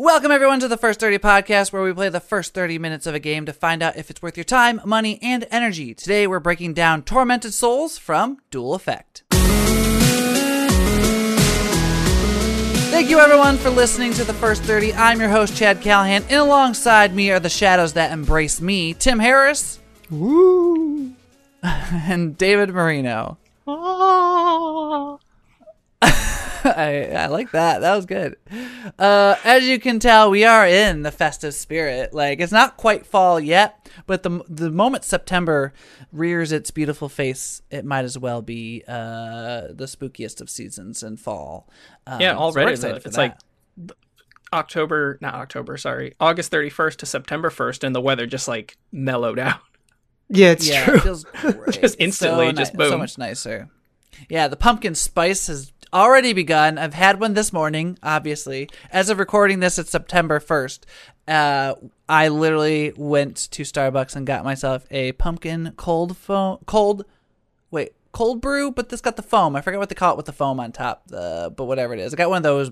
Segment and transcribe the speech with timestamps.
[0.00, 3.16] Welcome, everyone, to the First 30 podcast, where we play the first 30 minutes of
[3.16, 5.92] a game to find out if it's worth your time, money, and energy.
[5.92, 9.24] Today, we're breaking down Tormented Souls from Dual Effect.
[12.92, 14.94] Thank you, everyone, for listening to the First 30.
[14.94, 19.18] I'm your host, Chad Callahan, and alongside me are the shadows that embrace me, Tim
[19.18, 19.80] Harris
[20.12, 21.12] Woo!
[21.64, 23.36] and David Marino.
[23.66, 25.18] Ah.
[26.76, 27.80] I, I like that.
[27.80, 28.36] That was good.
[28.98, 32.12] Uh, as you can tell, we are in the festive spirit.
[32.12, 35.72] Like it's not quite fall yet, but the the moment September
[36.12, 41.16] rears its beautiful face, it might as well be uh, the spookiest of seasons in
[41.16, 41.68] fall.
[42.06, 42.72] Um, Yeah, so already.
[42.72, 43.22] excited for it's that.
[43.22, 43.92] like
[44.52, 49.38] October, not October, sorry, August 31st to September 1st, and the weather just like mellowed
[49.48, 49.60] out.
[50.30, 50.94] Yeah, it's yeah, true.
[50.96, 51.80] it feels great.
[51.80, 53.68] Just instantly, so just ni- so much nicer.
[54.28, 56.78] Yeah, the pumpkin spice has already begun.
[56.78, 58.68] I've had one this morning, obviously.
[58.90, 60.86] As of recording this, it's September first.
[61.26, 61.74] Uh,
[62.08, 67.04] I literally went to Starbucks and got myself a pumpkin cold foam, cold,
[67.70, 69.54] wait, cold brew, but this got the foam.
[69.54, 71.04] I forget what they call it with the foam on top.
[71.12, 72.70] Uh, but whatever it is, I got one of those.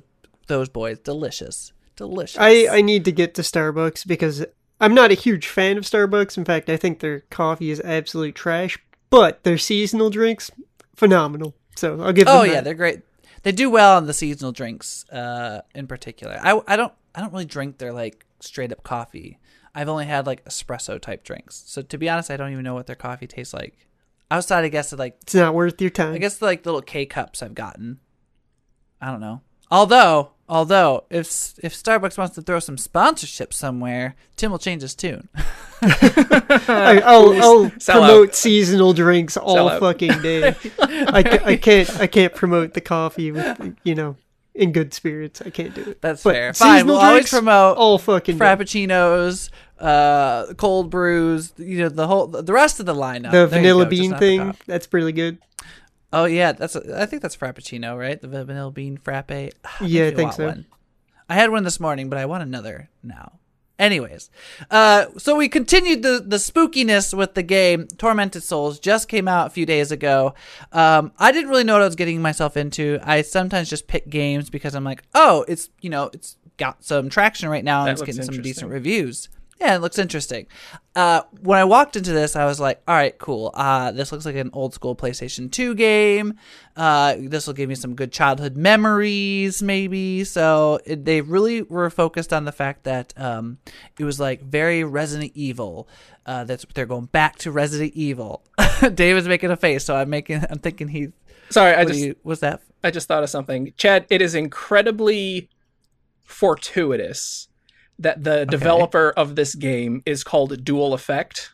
[0.49, 2.39] Those boys, delicious, delicious.
[2.39, 4.47] I, I need to get to Starbucks because
[4.81, 6.39] I'm not a huge fan of Starbucks.
[6.39, 8.79] In fact, I think their coffee is absolute trash,
[9.11, 10.53] but their seasonal drinks,
[10.95, 11.57] phenomenal.
[11.77, 12.53] So I'll give them Oh that.
[12.53, 13.01] yeah, they're great.
[13.43, 16.39] They do well on the seasonal drinks, uh, in particular.
[16.43, 19.39] I, I don't I don't really drink their like straight up coffee.
[19.75, 21.63] I've only had like espresso type drinks.
[21.67, 23.77] So to be honest, I don't even know what their coffee tastes like.
[24.31, 26.15] Outside, I guess of like It's not worth your time.
[26.15, 28.01] I guess the, like little K cups I've gotten.
[29.01, 29.43] I don't know.
[29.71, 34.95] Although although if if Starbucks wants to throw some sponsorship somewhere, Tim will change his
[34.95, 35.29] tune.
[35.83, 38.35] I, I'll, I'll promote out.
[38.35, 39.81] seasonal drinks all out.
[39.81, 40.55] fucking day.
[40.81, 44.17] I, I can't I can't promote the coffee with you know
[44.55, 45.43] in good spirits.
[45.43, 46.01] I can't do it.
[46.01, 46.53] That's But fair.
[46.55, 52.53] Fine, we'll always promote all fucking frappuccinos, uh, cold brews, you know, the whole the
[52.53, 53.25] rest of the lineup.
[53.31, 55.39] The There vanilla go, bean thing, that's pretty good.
[56.13, 58.21] Oh yeah, that's a, I think that's frappuccino, right?
[58.21, 59.31] The vanilla bean frappe.
[59.65, 60.47] Ah, Yeah, I think so.
[60.47, 60.67] One.
[61.29, 63.33] I had one this morning, but I want another now.
[63.79, 64.31] Anyways,
[64.71, 67.87] uh, so we continued the the spookiness with the game.
[67.99, 70.35] Tormented Souls just came out a few days ago.
[70.73, 72.99] Um, I didn't really know what I was getting myself into.
[73.03, 77.11] I sometimes just pick games because I'm like, oh, it's you know, it's got some
[77.11, 79.29] traction right now and That it's getting some decent reviews.
[79.61, 80.47] Yeah, it looks interesting.
[80.95, 83.53] Uh, when I walked into this, I was like, all right, cool.
[83.55, 86.35] Uh, this looks like an old school PlayStation 2 game.
[86.77, 90.25] Uh, this will give me some good childhood memories, maybe.
[90.25, 93.59] So it, they really were focused on the fact that um,
[93.99, 95.89] it was like very Resident Evil.
[96.27, 98.43] Uh, that's they're going back to Resident Evil.
[98.95, 100.45] David's making a face, so I'm making.
[100.51, 101.13] I'm thinking he.
[101.49, 102.61] Sorry, I just you, what's that?
[102.85, 103.73] I just thought of something.
[103.77, 105.49] Chad, it is incredibly
[106.25, 107.46] fortuitous
[107.99, 111.53] that the developer of this game is called Dual Effect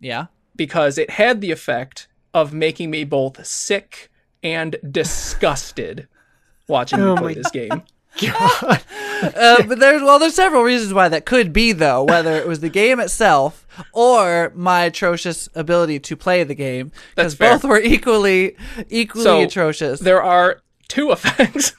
[0.00, 0.26] Yeah.
[0.56, 4.10] because it had the effect of making me both sick
[4.42, 6.08] and disgusted
[6.68, 7.82] watching Oh me play this game.
[8.20, 8.82] God.
[9.36, 12.02] uh, but there's well, there's several reasons why that could be though.
[12.02, 17.34] Whether it was the game itself or my atrocious ability to play the game, because
[17.34, 18.56] both were equally
[18.88, 20.00] equally So, atrocious.
[20.00, 21.74] There are two effects.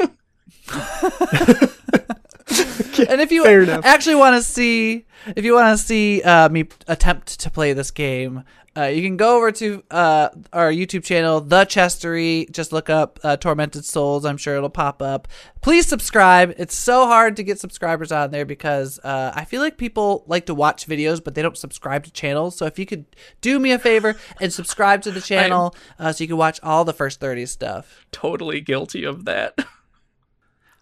[2.50, 3.46] And if you
[3.84, 7.92] actually want to see, if you want to see uh, me attempt to play this
[7.92, 8.44] game.
[8.78, 12.48] Uh, you can go over to uh, our YouTube channel, The Chestery.
[12.52, 14.24] Just look up uh, Tormented Souls.
[14.24, 15.28] I'm sure it'll pop up.
[15.62, 16.54] Please subscribe.
[16.60, 20.46] It's so hard to get subscribers on there because uh, I feel like people like
[20.46, 22.56] to watch videos, but they don't subscribe to channels.
[22.56, 23.06] So if you could
[23.42, 26.86] do me a favor and subscribe to the channel uh, so you can watch all
[26.86, 28.06] the first 30 stuff.
[28.12, 29.58] totally guilty of that.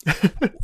[0.07, 0.13] Oh,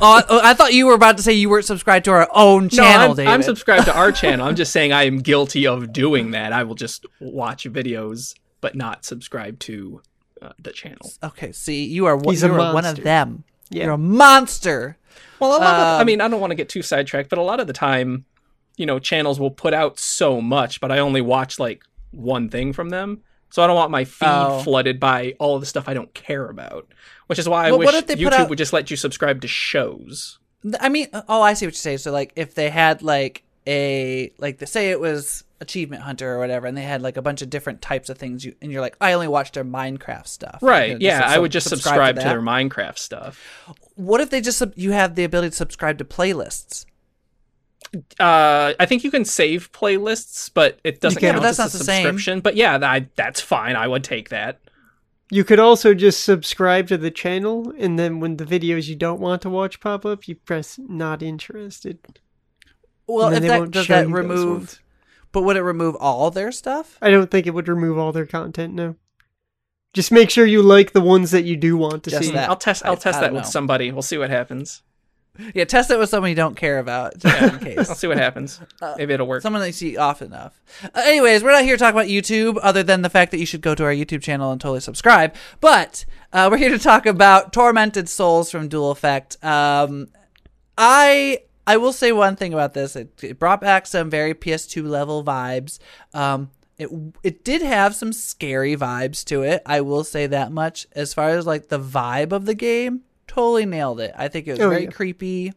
[0.00, 2.68] I, I thought you were about to say you weren't subscribed to our own No,
[2.68, 3.30] channel, I'm, David.
[3.32, 4.46] I'm subscribed to our channel.
[4.46, 6.52] I'm just saying I am guilty of doing that.
[6.52, 10.00] I will just watch videos but not subscribe to
[10.40, 11.10] uh, the channel.
[11.22, 13.44] Okay, see, you are one, He's a you are one of them.
[13.70, 13.84] Yeah.
[13.84, 14.96] You're a monster.
[15.40, 17.38] Well, a lot of, I Um, mean, I don't want to get too sidetracked, but
[17.38, 18.24] a lot of the time,
[18.76, 22.72] you know, channels will put out so much, but I only watch like one thing
[22.72, 23.22] from them.
[23.52, 24.60] So I don't want my feed Oh.
[24.64, 26.88] flooded by all of the stuff I don't care about.
[27.28, 28.96] Which is why I Well, wish what if they YouTube out- would just let you
[28.96, 30.38] subscribe to shows.
[30.80, 31.96] I mean, uh, oh, I see what you say.
[31.96, 36.38] So, like, if they had like a like, they say it was Achievement Hunter or
[36.38, 38.80] whatever, and they had like a bunch of different types of things, you and you're
[38.80, 40.58] like, I only watch their Minecraft stuff.
[40.62, 40.90] Right.
[40.92, 42.28] You know, yeah, I would just subscribe, to, that.
[42.28, 43.40] their Minecraft stuff.
[43.96, 46.86] What if they just you have the ability to subscribe to playlists?
[48.18, 51.72] Uh, I think you can save playlists, but it doesn't can, count but that's as
[51.72, 52.04] not a the same.
[52.06, 52.40] subscription.
[52.40, 53.76] But yeah, that, that's fine.
[53.76, 54.60] I would take that.
[55.30, 59.20] You could also just subscribe to the channel, and then when the videos you don't
[59.20, 61.98] want to watch pop up, you press not interested.
[63.06, 64.80] Well, And if then they that won't does show that remove?
[65.32, 66.98] But would it remove all their stuff?
[67.00, 68.74] I don't think it would remove all their content.
[68.74, 68.96] No.
[69.94, 72.32] Just make sure you like the ones that you do want to Just see.
[72.32, 72.48] that.
[72.48, 72.84] I'll test.
[72.84, 73.50] I'll I- test I that don't with know.
[73.50, 73.90] somebody.
[73.92, 74.82] We'll see what happens.
[75.54, 77.88] Yeah, test it with someone you don't care about, just in case.
[77.88, 78.60] I'll see what happens.
[78.98, 79.42] Maybe it'll work.
[79.42, 80.60] Someone that you see often enough.
[80.84, 83.46] Uh, anyways, we're not here to talk about YouTube, other than the fact that you
[83.46, 85.34] should go to our YouTube channel and totally subscribe.
[85.60, 89.42] But uh, we're here to talk about Tormented Souls from Dual Effect.
[89.42, 90.08] Um,
[90.76, 92.94] I I will say one thing about this.
[92.94, 95.78] It, it brought back some very PS2 level vibes.
[96.12, 96.90] Um, it
[97.22, 99.62] it did have some scary vibes to it.
[99.64, 100.86] I will say that much.
[100.92, 103.02] As far as like the vibe of the game,
[103.32, 104.12] totally nailed it.
[104.16, 104.90] I think it was Oh, very yeah.
[104.90, 105.52] creepy.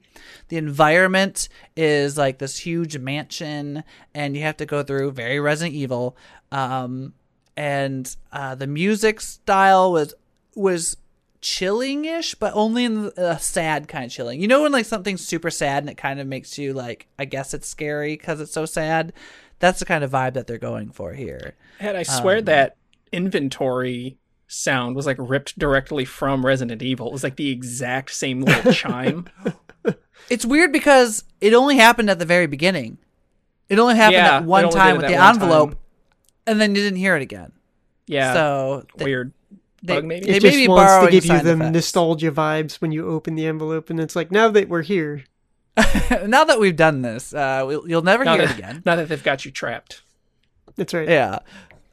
[0.50, 3.84] The environment is like this huge mansion,
[4.14, 6.16] and you have to go through very Resident Evil.
[6.52, 7.14] Um,
[7.58, 10.14] and uh, the music style was
[10.56, 10.98] was
[11.42, 14.42] chilling-ish, but only in a sad kind of chilling.
[14.42, 17.26] You know when like something's super sad and it kind of makes you like, I
[17.26, 19.14] guess it's scary because it's so sad.
[19.60, 21.54] That's the kind of vibe that they're going for here.
[21.80, 22.78] And I swear Um, that
[23.12, 24.18] inventory
[24.48, 27.08] sound was like ripped directly from Resident Evil.
[27.08, 29.28] It was like the exact same little chime.
[30.30, 32.98] It's weird because it only happened at the very beginning.
[33.70, 35.80] It only happened Yeah, at one time with the envelope, time.
[36.48, 37.52] and then you didn't hear it again.
[38.08, 38.34] Yeah.
[38.34, 39.34] so they, weird.
[39.82, 40.26] they, bug maybe?
[40.28, 41.74] they it may just wants to give you the effects.
[41.74, 45.24] nostalgia vibes when you open the envelope, and it's like now that we're here,
[46.26, 48.84] now that we've done this, uh, we'll, you'll never Now hear that, it again.
[48.86, 50.04] now that they've got you trapped.
[50.76, 51.10] that's right.
[51.10, 51.40] Yeah.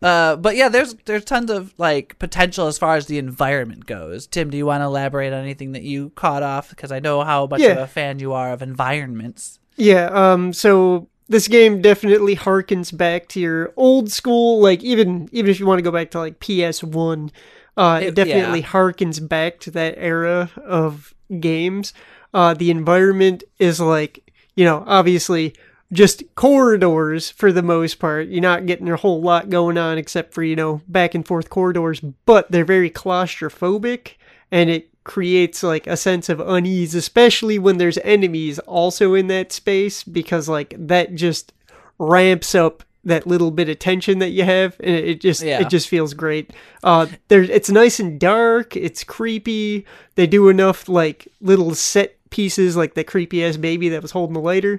[0.02, 4.26] Uh, but yeah, there's there's tons of like potential as far as the environment goes.
[4.26, 6.70] Tim, do you want to elaborate on anything that you caught off?
[6.70, 9.58] Because I know how much of a fan you are of environments.
[9.76, 15.50] Yeah, um so this game definitely harkens back to your old school like even even
[15.50, 17.30] if you want to go back to like PS1
[17.76, 18.66] uh it, It- definitely yeah.
[18.66, 21.94] harkens back to that era of games.
[22.34, 25.54] Uh the environment is like, you know, obviously
[25.92, 28.28] just corridors for the most part.
[28.28, 31.50] You're not getting a whole lot going on except for, you know, back and forth
[31.50, 34.12] corridors, but they're very claustrophobic
[34.50, 39.52] and it creates like a sense of unease, especially when there's enemies also in that
[39.52, 41.52] space, because like that just
[41.98, 45.60] ramps up that little bit of tension that you have, and it, just Yeah.
[45.60, 46.52] it just feels great.
[46.84, 48.76] Uh, there it's nice and dark.
[48.76, 49.84] It's creepy.
[50.14, 54.34] They do enough like little set pieces, like the creepy ass baby that was holding
[54.34, 54.78] the lighter.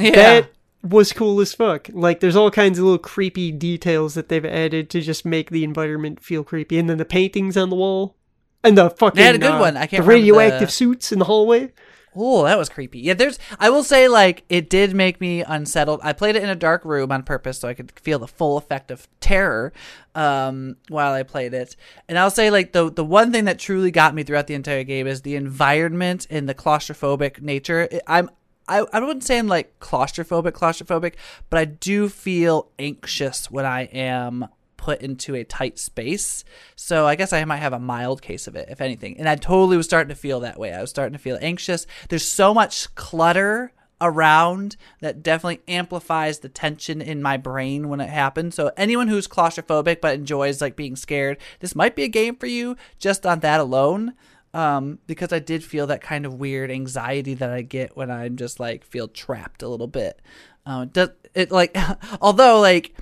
[0.00, 0.40] Yeah.
[0.40, 0.50] That
[0.82, 1.88] was cool as fuck.
[1.92, 5.64] Like there's all kinds of little creepy details that they've added to just make the
[5.64, 6.78] environment feel creepy.
[6.78, 8.16] And then the paintings on the wall.
[8.64, 9.76] And the fucking They had a good uh, one.
[9.76, 11.72] I can't the radioactive the- suits in the hallway.
[12.14, 12.98] Oh, that was creepy.
[12.98, 13.38] Yeah, there's.
[13.60, 16.00] I will say, like, it did make me unsettled.
[16.02, 18.56] I played it in a dark room on purpose so I could feel the full
[18.56, 19.72] effect of terror
[20.16, 21.76] um, while I played it.
[22.08, 24.82] And I'll say, like, the the one thing that truly got me throughout the entire
[24.82, 27.88] game is the environment and the claustrophobic nature.
[28.08, 28.28] I'm.
[28.70, 31.14] I, I wouldn't say I'm like claustrophobic, claustrophobic,
[31.50, 34.46] but I do feel anxious when I am
[34.76, 36.44] put into a tight space.
[36.76, 39.18] So I guess I might have a mild case of it, if anything.
[39.18, 40.72] And I totally was starting to feel that way.
[40.72, 41.86] I was starting to feel anxious.
[42.08, 48.08] There's so much clutter around that definitely amplifies the tension in my brain when it
[48.08, 48.54] happens.
[48.54, 52.46] So anyone who's claustrophobic but enjoys like being scared, this might be a game for
[52.46, 54.14] you just on that alone.
[54.52, 58.36] Um, because I did feel that kind of weird anxiety that I get when I'm
[58.36, 60.20] just like feel trapped a little bit.
[60.66, 61.76] Um, does it like
[62.20, 62.94] although like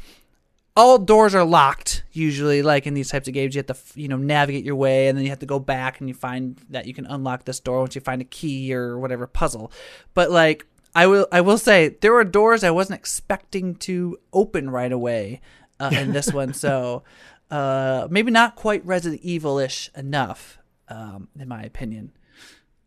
[0.79, 4.07] all doors are locked usually like in these types of games you have to you
[4.07, 6.87] know navigate your way and then you have to go back and you find that
[6.87, 9.73] you can unlock this door once you find a key or whatever puzzle
[10.15, 14.71] but like i will i will say there were doors i wasn't expecting to open
[14.71, 15.41] right away
[15.81, 17.03] uh, in this one so
[17.51, 22.13] uh maybe not quite resident evil-ish enough um in my opinion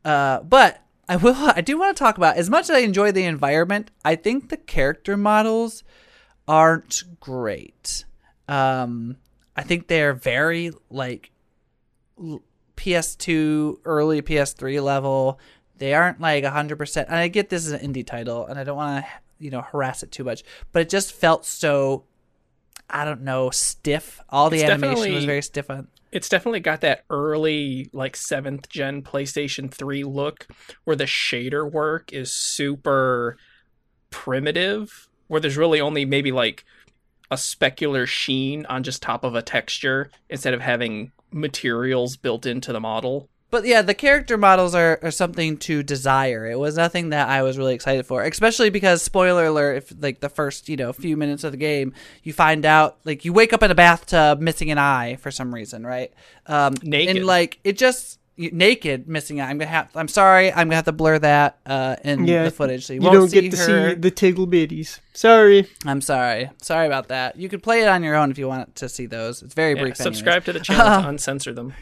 [0.04, 1.36] uh, but I will.
[1.56, 3.92] I do want to talk about as much as I enjoy the environment.
[4.04, 5.84] I think the character models
[6.48, 8.06] aren't great.
[8.48, 9.18] Um,
[9.56, 11.32] I think they're very like
[12.78, 15.40] PS2, early PS3 level.
[15.78, 17.10] They aren't like hundred percent.
[17.10, 19.62] And I get this is an indie title, and I don't want to you know
[19.62, 22.06] harass it too much, but it just felt so.
[22.94, 24.20] I don't know, stiff.
[24.28, 25.88] All the It's animation was very stiff on.
[26.12, 30.48] It's definitely got that early, like seventh gen PlayStation 3 look
[30.84, 33.38] where the shader work is super
[34.10, 36.66] primitive, where there's really only maybe like
[37.30, 42.74] a specular sheen on just top of a texture instead of having materials built into
[42.74, 43.30] the model.
[43.52, 46.50] But yeah, the character models are, are something to desire.
[46.50, 50.22] It was nothing that I was really excited for, especially because spoiler alert, if like
[50.22, 51.94] the first, you know, few minutes of the game,
[52.24, 55.54] you find out like you wake up in a bathtub missing an eye for some
[55.54, 56.12] reason, right?
[56.48, 57.18] Um Naked.
[57.18, 59.50] and like it just you- naked missing eye.
[59.50, 62.52] I'm gonna have I'm sorry, I'm gonna have to blur that uh in Yeah, the
[62.52, 63.90] footage so you, You won't don't see get to her.
[63.90, 65.00] see the tiggle bitties.
[65.14, 65.68] Sorry.
[65.86, 66.50] I'm sorry.
[66.62, 67.36] Sorry about that.
[67.36, 69.42] You could play it on your own if you want to see those.
[69.44, 70.00] It's very Yeah, brief.
[70.00, 70.16] anyways.
[70.16, 71.74] subscribe to the channel to uncensor them.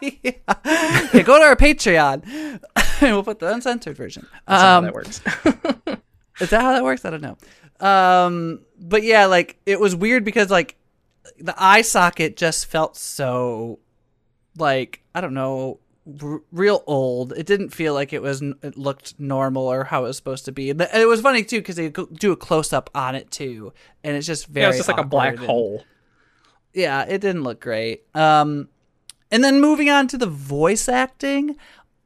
[0.00, 0.32] Yeah.
[1.14, 2.22] Yeah, go to our Patreon.
[2.26, 2.60] and
[3.02, 4.26] we'll put the uncensored version.
[4.46, 5.18] That's how Um, that works.
[6.40, 7.04] is that how that works?
[7.04, 7.36] I don't know.
[7.86, 10.76] Um, but yeah, like it was weird because like
[11.38, 13.78] the eye socket just felt so
[14.56, 15.80] like I don't know,
[16.22, 17.32] r- real old.
[17.32, 20.52] It didn't feel like it was it looked normal or how it was supposed to
[20.52, 20.70] be.
[20.70, 24.16] And it was funny too because they do a close up on it too, and
[24.16, 25.84] it's just very yeah, it's just like a black and- hole.
[26.72, 28.04] yeah, it didn't look great.
[28.14, 28.68] Um,
[29.32, 31.56] and then moving on to the voice acting,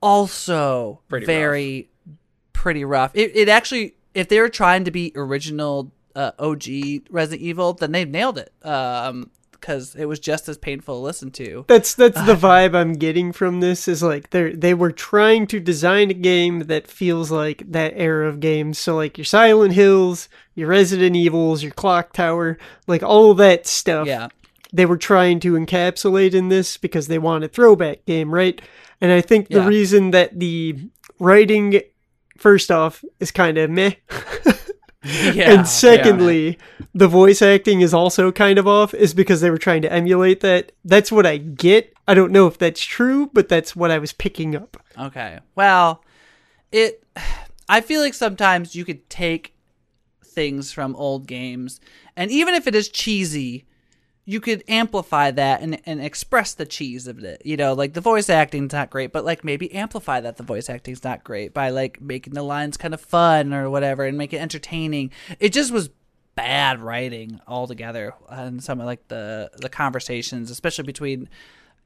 [0.00, 1.90] also Pretty very
[2.54, 3.10] pretty rough.
[3.14, 6.64] It, it actually, if they were trying to be original uh, OG
[7.10, 8.52] Resident Evil, then they nailed it.
[8.62, 11.64] Um, because it was just as painful to listen to.
[11.66, 15.58] That's that's the vibe I'm getting from this is like they they were trying to
[15.58, 18.78] design a game that feels like that era of games.
[18.78, 24.06] So like your Silent Hills, your Resident Evils, your Clock Tower, like all that stuff.
[24.06, 24.28] Yeah,
[24.76, 28.60] They were trying to encapsulate in this because they want a throwback game, right?
[29.00, 29.66] And I think the Yeah.
[29.68, 30.76] reason that the
[31.18, 31.80] writing
[32.36, 33.92] first off is kind of meh.
[35.32, 35.52] yeah.
[35.52, 36.58] and secondly,
[36.94, 40.40] the voice acting is also kind of off, is because they were trying to emulate
[40.40, 40.72] that.
[40.84, 41.92] That's what I get.
[42.08, 44.76] I don't know if that's true, but that's what I was picking up.
[44.98, 45.38] Okay.
[45.54, 46.02] Well,
[46.72, 47.02] it.
[47.68, 49.54] I feel like sometimes you could take
[50.24, 51.80] things from old games,
[52.16, 53.64] and even if it is cheesy,
[54.28, 57.40] you could amplify that and, and express the cheese of it.
[57.44, 60.68] You know, like the voice acting's not great, but like maybe amplify that the voice
[60.68, 64.32] acting's not great by like making the lines kind of fun or whatever and make
[64.32, 65.12] it entertaining.
[65.38, 65.90] It just was
[66.34, 71.28] bad writing altogether and some of like the the conversations, especially between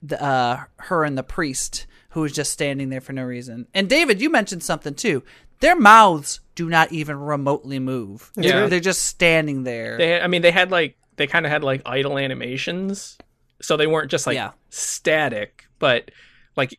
[0.02, 3.66] the, uh, her and the priest who was just standing there for no reason.
[3.74, 5.22] And David, you mentioned something too.
[5.60, 8.32] Their mouths do not even remotely move.
[8.34, 8.66] Yeah.
[8.66, 9.98] They're just standing there.
[9.98, 13.18] They, had, I mean, they had like they kind of had like idle animations,
[13.60, 14.52] so they weren't just like Yeah.
[14.70, 16.10] static, but
[16.56, 16.76] like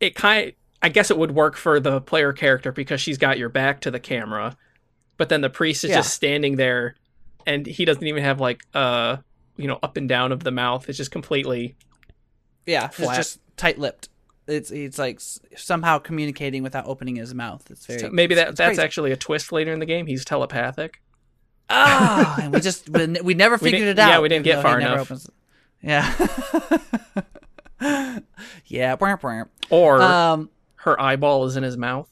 [0.00, 0.52] it kind.
[0.80, 3.90] I guess it would work for the player character because she's got your back to
[3.90, 4.56] the camera,
[5.16, 5.96] but then the priest is Yeah.
[5.96, 6.94] just standing there,
[7.46, 9.16] and he doesn't even have like uh
[9.56, 10.88] you know up and down of the mouth.
[10.88, 11.74] It's just completely
[12.66, 14.08] yeah, it's just tight-lipped.
[14.46, 15.20] It's it's like
[15.56, 17.66] somehow communicating without opening his mouth.
[17.70, 18.82] It's very maybe that it's that's crazy.
[18.82, 20.06] actually a twist later in the game.
[20.06, 21.00] He's telepathic.
[21.70, 24.08] Ah, and we just we, we never We figured it out.
[24.08, 25.00] yeah, we didn't get far enough.
[25.10, 25.30] opens-
[25.82, 26.10] Yeah.
[28.66, 28.96] yeah.
[28.96, 29.48] bwah, bwah.
[29.70, 30.50] Or Um.
[30.76, 32.08] her eyeball is in his mouth.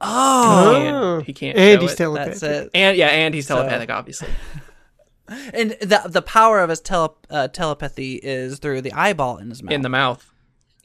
[0.00, 0.72] Oh.
[0.74, 1.20] can't- Oh.
[1.20, 1.96] he can't And show he's it.
[1.96, 2.32] telepathic.
[2.40, 2.70] That's it.
[2.74, 4.28] And yeah, and he's So- telepathic, obviously.
[5.54, 9.62] And the the power of his tele, uh, telepathy is through the eyeball in his
[9.62, 9.72] mouth.
[9.72, 10.30] In the mouth.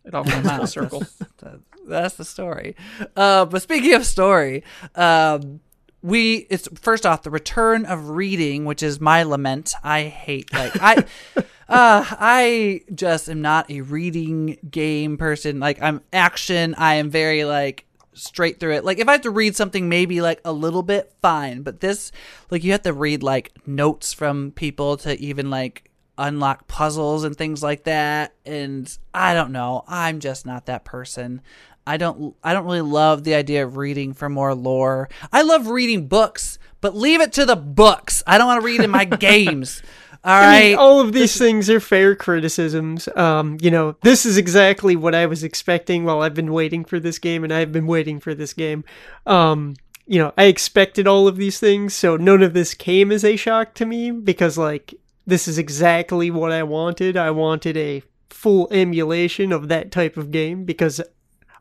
[0.06, 1.04] It all comes full circle.
[1.40, 2.76] That- that's the story.
[3.16, 4.64] Uh, but speaking of story,
[4.96, 5.60] um,
[6.02, 9.74] we it's first off the return of reading, which is my lament.
[9.84, 11.06] I hate like I.
[11.70, 15.60] Uh, I just am not a reading game person.
[15.60, 16.74] Like I'm action.
[16.78, 18.86] I am very like straight through it.
[18.86, 21.62] Like if I have to read something maybe like a little bit, fine.
[21.64, 22.12] But this,
[22.50, 27.36] like you have to read like notes from people to even like unlock puzzles and
[27.36, 28.34] things like that.
[28.46, 29.84] And I don't know.
[29.88, 31.42] I'm just not that person.
[31.88, 35.10] I don't I don't really love the idea of reading for more lore.
[35.32, 38.22] I love reading books, but leave it to the books.
[38.28, 39.82] I don't want to read in my games.
[40.24, 43.08] All I mean, all of these things are fair criticisms.
[43.16, 47.00] Um, you know, this is exactly what I was expecting while I've been waiting for
[47.00, 48.84] this game, and I've been waiting for this game.
[49.26, 49.76] Um,
[50.06, 53.38] you know, I expected all of these things, so none of this came as a
[53.38, 57.16] shock to me because, like, this is exactly what I wanted.
[57.16, 61.02] I wanted a full emulation of that type of game because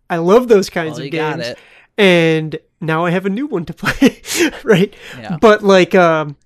[0.09, 1.55] I love those kinds Well, of games
[1.99, 4.21] and now I have a new one to play,
[4.65, 4.95] right?
[5.19, 5.39] Yeah.
[5.41, 6.37] But like, um,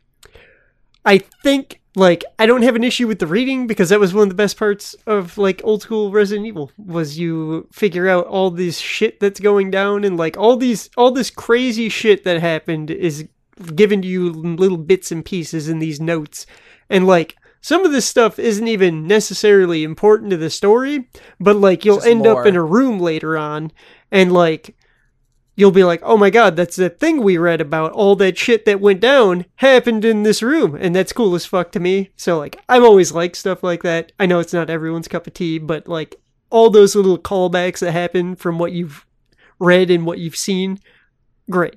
[1.05, 4.25] I think like I don't have an issue with the reading because that was one
[4.25, 8.51] of the best parts of like old school Resident Evil was you figure out all
[8.51, 12.91] this shit that's going down and like all these all this crazy shit that happened
[12.91, 13.29] is
[13.75, 16.47] given to you in little bits and pieces in these notes
[16.89, 21.85] and like some of this stuff isn't even necessarily important to the story but like
[21.85, 22.41] you'll Just end more.
[22.41, 23.73] up in a room later on
[24.11, 24.75] and like
[25.57, 27.93] you'll be like, oh my god, that's the thing we read about.
[27.93, 31.71] All that shit that went down happened in this room, and that's cool as fuck
[31.73, 32.11] to me.
[32.17, 34.13] So like, I've always liked stuff like that.
[34.19, 36.17] I know it's not everyone's cup of tea, but like,
[36.49, 39.05] all those little callbacks that happen from what you've
[39.59, 40.79] read and what you've seen,
[41.51, 41.77] great.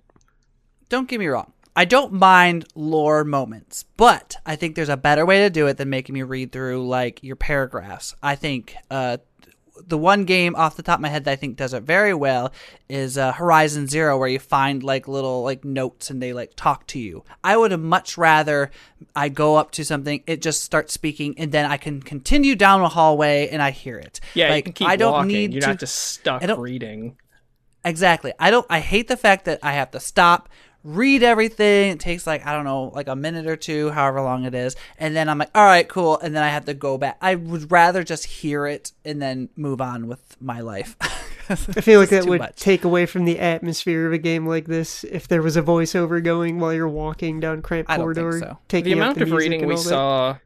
[0.90, 1.53] don't get me wrong.
[1.76, 5.78] I don't mind lore moments, but I think there's a better way to do it
[5.78, 8.16] than making me read through like your paragraphs.
[8.22, 9.18] I think uh,
[9.88, 12.14] the one game off the top of my head that I think does it very
[12.14, 12.54] well
[12.90, 16.86] is uh, Horizon Zero, where you find like little like notes and they like talk
[16.88, 17.24] to you.
[17.44, 18.70] I would have much rather
[19.16, 22.82] I go up to something, it just starts speaking, and then I can continue down
[22.82, 24.20] a hallway and I hear it.
[24.36, 25.28] Yeah, like you can keep I don't walking.
[25.30, 27.18] need You're to not just stuck reading.
[27.86, 28.32] Exactly.
[28.40, 28.66] I don't.
[28.70, 30.50] I hate the fact that I have to stop,
[30.84, 31.92] read everything.
[31.92, 34.76] It takes like I don't know, like a minute or two, however long it is,
[34.98, 37.18] and then I'm like, all right, cool, and then I have to go back.
[37.22, 40.96] I would rather just hear it and then move on with my life.
[41.50, 42.56] I feel like that would much.
[42.56, 46.24] take away from the atmosphere of a game like this if there was a voiceover
[46.24, 48.40] going while you're walking down cramped I don't think corridor.
[48.40, 48.58] so.
[48.70, 50.38] Taking the amount the of reading we saw,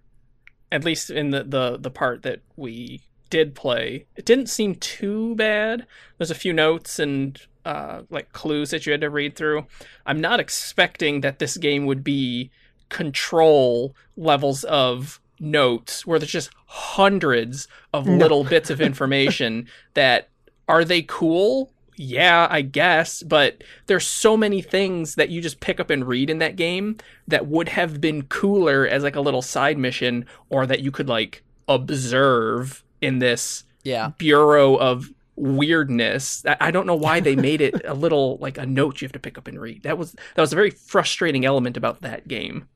[0.71, 5.35] at least in the, the the part that we did play, it didn't seem too
[5.35, 5.85] bad.
[6.17, 9.65] There's a few notes and uh, like clues that you had to read through.
[10.05, 12.49] I'm not expecting that this game would be
[12.87, 20.29] control levels of notes where there's just hundreds of little bits of information that
[20.69, 21.73] are they cool?
[21.97, 26.29] Yeah, I guess, but there's so many things that you just pick up and read
[26.29, 26.95] in that game
[27.27, 31.09] that would have been cooler as like a little side mission or that you could
[31.09, 34.11] like observe in this yeah.
[34.17, 36.43] bureau of weirdness.
[36.45, 39.13] I I don't know why they made it a little like a note you have
[39.13, 39.83] to pick up and read.
[39.83, 42.67] That was that was a very frustrating element about that game.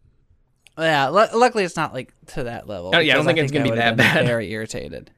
[0.78, 2.92] Yeah, lu luckily it's not like to that level.
[2.94, 4.26] Oh, yeah, I don't because think it's gonna I be that bad.
[4.26, 5.12] Very irritated.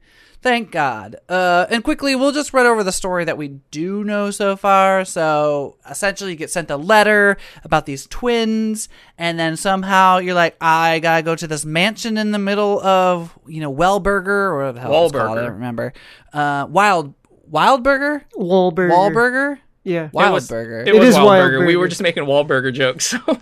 [0.44, 1.16] Thank God.
[1.26, 5.06] Uh, and quickly, we'll just run over the story that we do know so far.
[5.06, 10.54] So essentially, you get sent a letter about these twins, and then somehow you're like,
[10.60, 14.80] I gotta go to this mansion in the middle of you know Wellburger or the
[14.80, 15.38] hell it's called.
[15.38, 15.94] I don't remember.
[16.30, 17.14] Uh, Wild
[17.54, 18.90] Wildburger, Wahlburger.
[18.90, 20.08] Wallburger, Yeah.
[20.12, 20.82] was- Wildburger.
[20.82, 21.66] It, It was is Wahlburger.
[21.66, 23.06] We were just making Wahlburger jokes.
[23.06, 23.18] So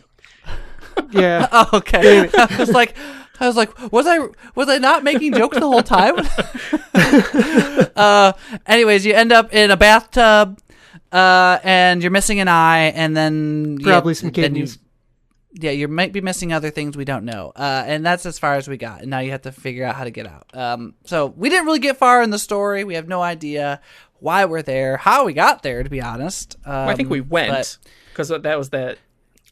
[1.10, 1.48] Yeah.
[1.52, 2.28] Oh, okay.
[2.36, 2.94] I was like,
[3.40, 4.18] I was like, was I
[4.54, 6.14] was I not making jokes the whole time?
[7.96, 8.32] uh,
[8.66, 10.58] anyways, you end up in a bathtub,
[11.10, 14.78] uh, and you're missing an eye, and then yeah, Probably some then you- kidneys.
[15.54, 18.54] Yeah, you might be missing other things we don't know, uh, and that's as far
[18.54, 19.02] as we got.
[19.02, 20.50] And now you have to figure out how to get out.
[20.54, 22.84] Um, so we didn't really get far in the story.
[22.84, 23.80] We have no idea
[24.20, 26.56] why we're there, how we got there, to be honest.
[26.64, 27.78] Um, I think we went
[28.12, 28.98] because that was that.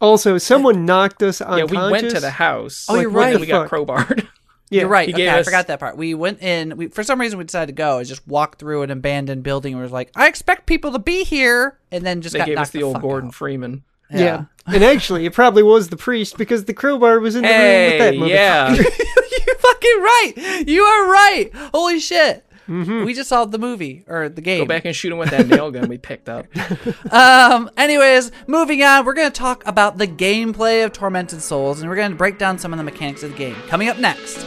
[0.01, 1.71] Also, someone knocked us Yeah, unconscious.
[1.71, 2.87] we went to the house.
[2.89, 3.39] Oh, you're right.
[3.39, 4.27] We got crowbarred.
[4.73, 4.83] Yeah.
[4.83, 5.09] You're right.
[5.09, 5.97] Okay, gave I forgot that part.
[5.97, 6.77] We went in.
[6.77, 9.73] We for some reason we decided to go and just walk through an abandoned building.
[9.75, 12.57] and was like, I expect people to be here, and then just They got gave
[12.57, 13.35] us knocked the old Gordon out.
[13.35, 13.83] Freeman.
[14.13, 14.45] Yeah.
[14.67, 17.99] and actually, it probably was the priest because the crowbar was in the room with
[17.99, 18.29] that Hey, motherfucker.
[18.29, 18.75] yeah.
[19.47, 20.65] You're fucking right.
[20.67, 21.51] You are right.
[21.75, 22.45] Holy shit.
[22.69, 24.61] We just solved the movie or the game.
[24.61, 26.47] Go back and shoot him with that nail gun we picked up.
[27.11, 27.69] Um.
[27.77, 29.05] Anyways, moving on.
[29.05, 32.73] We're gonna talk about the gameplay of Tormented Souls, and we're gonna break down some
[32.73, 33.57] of the mechanics of the game.
[33.67, 34.47] Coming up next.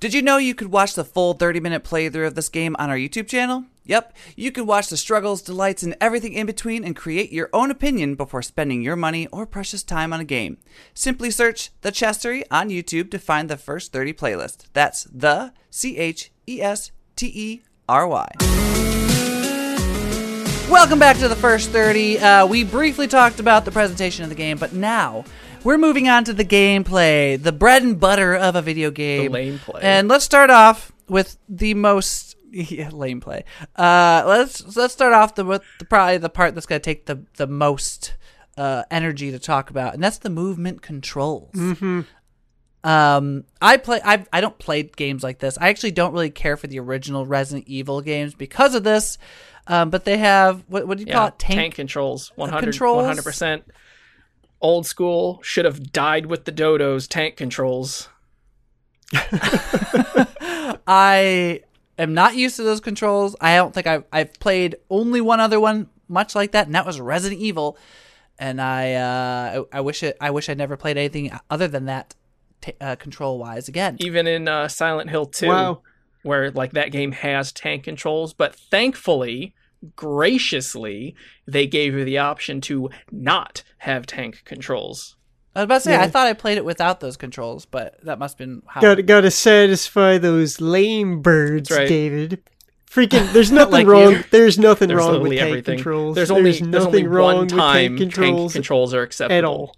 [0.00, 2.88] Did you know you could watch the full 30 minute playthrough of this game on
[2.88, 3.64] our YouTube channel?
[3.88, 7.70] Yep, you can watch the struggles, delights, and everything in between and create your own
[7.70, 10.58] opinion before spending your money or precious time on a game.
[10.92, 14.66] Simply search The Chestery on YouTube to find the first 30 playlist.
[14.74, 18.28] That's the C H E S T E R Y.
[20.68, 22.18] Welcome back to the first 30.
[22.18, 25.24] Uh, we briefly talked about the presentation of the game, but now
[25.64, 29.32] we're moving on to the gameplay, the bread and butter of a video game.
[29.82, 32.36] And let's start off with the most
[32.70, 33.44] yeah, lame play.
[33.76, 37.06] Uh, let's let's start off the, with the probably the part that's going to take
[37.06, 38.14] the the most
[38.56, 41.54] uh, energy to talk about, and that's the movement controls.
[42.84, 44.00] Um, I play.
[44.04, 45.58] I I don't play games like this.
[45.60, 49.18] I actually don't really care for the original Resident Evil games because of this.
[49.66, 51.38] Um, but they have what what do you call Yeah, it?
[51.38, 51.74] Tank.
[51.74, 52.32] controls.
[52.36, 53.06] 100, controls.
[53.18, 53.62] 100%.
[54.60, 55.40] Old school.
[55.42, 57.06] Should have died with the dodos.
[57.08, 58.08] Tank controls.
[60.86, 61.60] I
[61.98, 63.34] am not used to those controls.
[63.40, 66.86] I don't think I've I've played only one other one much like that, and that
[66.86, 67.76] was Resident Evil.
[68.38, 70.16] And I uh, I, I wish it.
[70.20, 72.14] I wish I never played anything other than that,
[72.60, 73.68] t- uh, control wise.
[73.68, 75.82] Again, Even in uh, Silent Hill 2, Wow.
[76.22, 79.54] where like that game has tank controls, but thankfully,
[79.96, 81.14] graciously,
[81.46, 85.16] they gave you the option to not have tank controls.
[85.58, 86.02] I was about to say Yeah.
[86.02, 88.80] I thought I played it without those controls, but that must have been how.
[88.80, 91.88] Got gotta satisfy those lame birds, right.
[91.88, 92.42] David.
[92.88, 94.12] Freaking, there's nothing Like wrong.
[94.12, 94.24] you.
[94.30, 95.76] There's nothing There's wrong with literally tank everything.
[95.78, 96.14] controls.
[96.14, 99.02] There's only there's there's only nothing wrong one with time tank controls tank controls are
[99.02, 99.76] acceptable at all.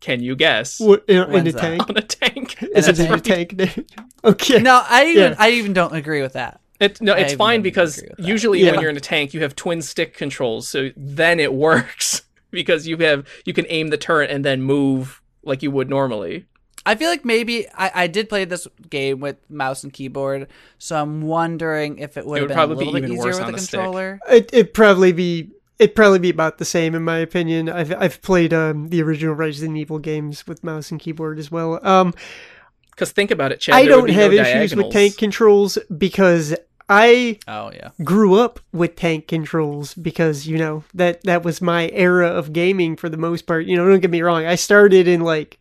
[0.00, 0.80] Can you guess?
[0.80, 1.82] What, in, in a tank.
[1.88, 2.60] On a tank.
[2.62, 3.86] Isn't it a tank name?
[4.24, 4.58] Okay.
[4.60, 5.36] No, I even Yeah.
[5.38, 6.60] I even don't agree with that.
[6.80, 8.26] It, no, I it's even fine because agree with that.
[8.26, 8.72] usually Yeah.
[8.72, 12.86] when you're in a tank, you have twin stick controls, so then it works because
[12.86, 16.46] you have you can aim the turret and then move like you would normally.
[16.86, 20.96] I feel like maybe I, I did play this game with mouse and keyboard, so
[21.00, 23.16] I'm wondering if it would It have would been probably a little be bit even
[23.18, 23.78] easier worse with on the the stick.
[23.80, 24.20] controller.
[24.30, 27.68] It it probably be it probably be about the same in my opinion.
[27.68, 31.78] I've I've played um, the original Resident Evil games with mouse and keyboard as well.
[31.86, 32.14] Um,
[32.90, 33.74] Because think about it, Chad.
[33.76, 36.56] I don't have no issues with tank controls because
[36.88, 37.90] I Oh yeah.
[38.02, 42.96] grew up with tank controls because you know that that was my era of gaming
[42.96, 43.66] for the most part.
[43.66, 44.46] You know, don't get me wrong.
[44.46, 45.58] I started in like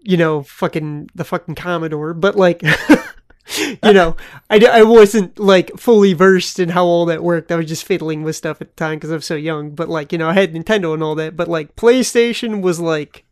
[0.00, 2.62] you know fucking the fucking Commodore, but like
[3.82, 4.16] you know,
[4.48, 7.52] I, I wasn't like fully versed in how all that worked.
[7.52, 9.70] I was just fiddling with stuff at the time because I was so young.
[9.74, 11.36] But like you know, I had Nintendo and all that.
[11.36, 13.24] But like PlayStation was like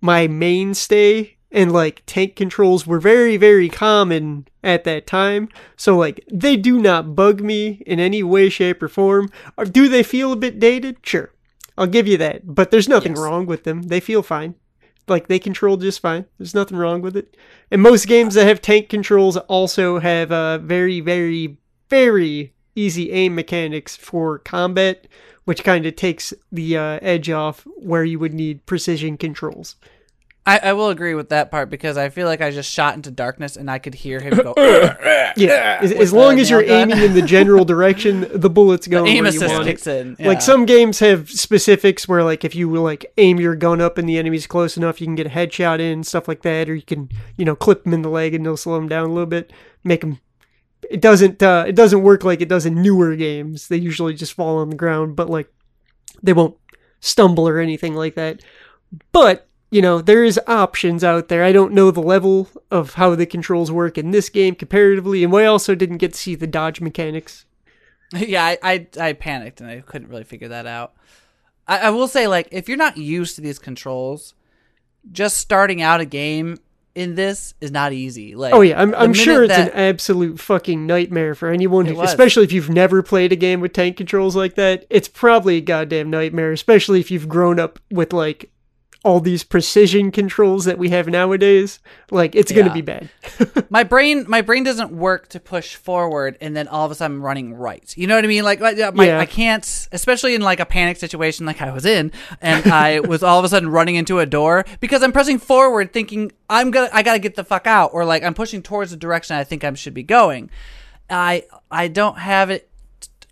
[0.00, 5.48] my mainstay and like tank controls were very very common at that time.
[5.76, 9.30] So like they do not bug me in any way shape or form.
[9.56, 10.98] Or do they feel a bit dated?
[11.02, 11.30] Sure.
[11.78, 12.54] I'll give you that.
[12.54, 13.20] But there's nothing Yes.
[13.20, 13.82] wrong with them.
[13.84, 14.54] They feel fine.
[15.08, 16.24] Like they control just fine.
[16.38, 17.36] There's nothing wrong with it.
[17.70, 21.56] And most games that have tank controls also have uh very very
[21.88, 25.06] very easy aim mechanics for combat
[25.44, 29.76] which kind of takes the uh, edge off where you would need precision controls
[30.46, 33.10] I, I will agree with that part because I feel like I just shot into
[33.10, 34.54] darkness and I could hear him go.
[35.36, 36.92] Yeah, as, as long as you're gun.
[36.92, 39.72] aiming in the general direction, the bullets go aim where you assist want it.
[39.72, 40.16] kicks in.
[40.20, 43.98] Like some games have specifics where, like, if you will, like aim your gun up
[43.98, 46.74] and the enemy's close enough, you can get a headshot in stuff like that, or
[46.74, 49.12] you can, you know, clip them in the leg and they'll slow them down a
[49.12, 49.52] little bit,
[49.82, 50.20] make them.
[50.88, 51.42] It doesn't.
[51.42, 53.68] Uh, it doesn't work like it does in newer games.
[53.68, 55.52] They usually just fall on the ground, but like
[56.22, 56.56] they won't
[57.00, 58.40] stumble or anything like that.
[59.10, 61.42] But you know, there is options out there.
[61.42, 65.32] I don't know the level of how the controls work in this game comparatively, and
[65.32, 67.44] we also didn't get to see the dodge mechanics.
[68.14, 70.94] yeah, I, I I panicked and I couldn't really figure that out.
[71.66, 74.34] I, I will say, like, if you're not used to these controls,
[75.10, 76.58] just starting out a game
[76.94, 78.36] in this is not easy.
[78.36, 82.00] Like, Oh yeah, I'm, I'm sure it's that- an absolute fucking nightmare for anyone, who,
[82.00, 84.86] especially if you've never played a game with tank controls like that.
[84.88, 88.52] It's probably a goddamn nightmare, especially if you've grown up with like
[89.04, 91.78] all these precision controls that we have nowadays.
[92.10, 93.10] Like it's gonna be bad.
[93.70, 97.18] my brain my brain doesn't work to push forward and then all of a sudden
[97.18, 97.94] I'm running right.
[97.96, 98.44] You know what I mean?
[98.44, 99.18] Like like, my, Yeah.
[99.20, 103.22] I can't, especially in like a panic situation like I was in, and I was
[103.22, 106.88] all of a sudden running into a door because I'm pressing forward, thinking I'm gonna
[106.92, 109.64] I gotta get the fuck out, or like I'm pushing towards the direction I think
[109.64, 110.50] I should be going.
[111.10, 112.70] I I don't have it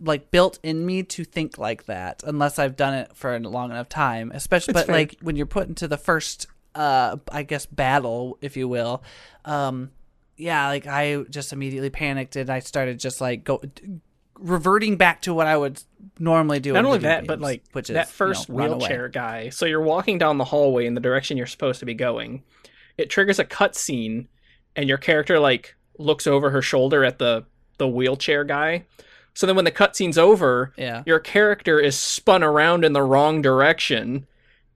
[0.03, 3.71] like built in me to think like that unless I've done it for a long
[3.71, 4.33] enough time.
[4.35, 4.97] Especially, It's but fair.
[4.97, 9.03] like when you're put into the first, uh, I guess battle, if you will,
[9.45, 9.91] um,
[10.37, 13.63] yeah, like I just immediately panicked and I started just like go
[14.39, 15.81] reverting back to what I would
[16.19, 16.73] normally do.
[16.73, 19.51] Not only that, but like which is that first you know, wheelchair guy.
[19.51, 22.43] So you're walking down the hallway in the direction you're supposed to be going.
[22.99, 24.27] It triggers a cutscene,
[24.75, 27.45] and your character like looks over her shoulder at the
[27.79, 28.85] the wheelchair guy.
[29.35, 33.41] So then when the cutscene's over, Yeah, your character is spun around in the wrong
[33.43, 34.27] direction,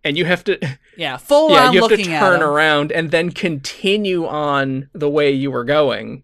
[0.03, 0.59] and you have to
[0.97, 5.31] yeah, full yeah on you have to turn around and then continue on the way
[5.31, 6.23] you were going.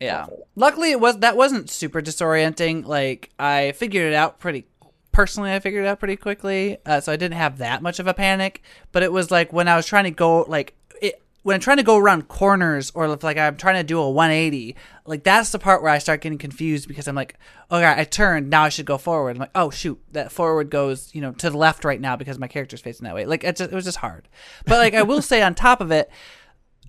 [0.00, 0.26] Yeah.
[0.54, 2.84] Luckily, it was that wasn't super disorienting.
[2.84, 4.66] Like I figured it out pretty.
[5.12, 8.06] Personally, I figured it out pretty quickly, uh, so I didn't have that much of
[8.06, 8.62] a panic.
[8.92, 10.74] But it was like when I was trying to go like
[11.46, 14.10] when I'm trying to go around corners, or if like I'm trying to do a
[14.10, 14.74] 180.
[15.04, 17.38] Like that's the part where I start getting confused because I'm like,
[17.70, 19.36] okay, I turned, now I should go forward.
[19.36, 22.36] I'm like, oh shoot, that forward goes you know to the left right now because
[22.40, 23.26] my character's facing that way.
[23.26, 24.28] Like it, just, it was just hard.
[24.64, 26.10] But like I will say on top of it,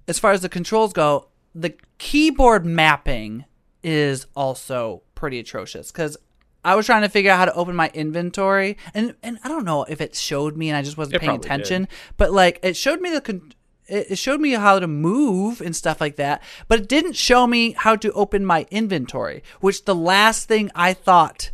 [0.07, 3.45] as far as the controls go, the keyboard mapping
[3.83, 6.17] is also pretty atrocious because
[6.65, 9.65] I was trying to figure out how to open my inventory, and and I don't
[9.65, 11.87] know if it showed me, and I just wasn't It paying attention.
[12.17, 13.21] But like, it showed me the.
[13.21, 13.53] Con-
[13.87, 17.47] it it showed me how to move and stuff like that, but it didn't show
[17.47, 19.43] me how to open my inventory.
[19.61, 21.51] Which the last thing I thought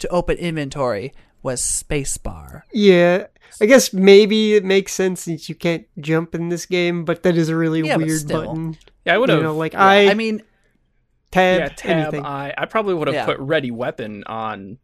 [0.00, 1.12] to open inventory
[1.42, 2.62] was spacebar.
[2.72, 3.26] Yeah,
[3.60, 7.36] I guess maybe it makes sense since you can't jump in this game, but that
[7.36, 8.42] is a really Yeah, weird still.
[8.44, 8.76] button.
[9.04, 9.44] Yeah, I would You have.
[9.44, 10.42] know, like yeah, I, I mean,
[11.30, 11.90] tab, yeah, tab.
[11.90, 12.24] anything.
[12.26, 13.24] I I probably would have Yeah.
[13.26, 14.78] put ready weapon on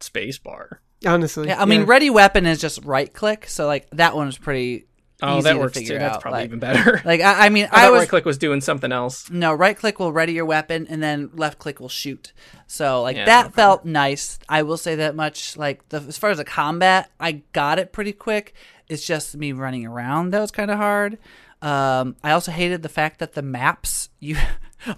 [0.00, 0.78] spacebar.
[1.06, 4.38] honestly, Yeah, I mean, ready weapon is just right click, so like that one was
[4.38, 4.86] pretty
[5.20, 5.80] Oh, that to works too.
[5.80, 7.02] figure That's probably like, even better.
[7.04, 9.28] like I, I mean, I I was right click was doing something else.
[9.30, 12.32] no right click will ready your weapon, and then left click will shoot.
[12.66, 13.54] So like Yeah, that okay.
[13.54, 14.38] felt nice.
[14.48, 15.56] I will say that much.
[15.56, 18.54] Like the, as far as the combat, I got it pretty quick.
[18.88, 21.18] It's just me running around that was kind of hard.
[21.60, 24.36] Um, I also hated the fact that the maps you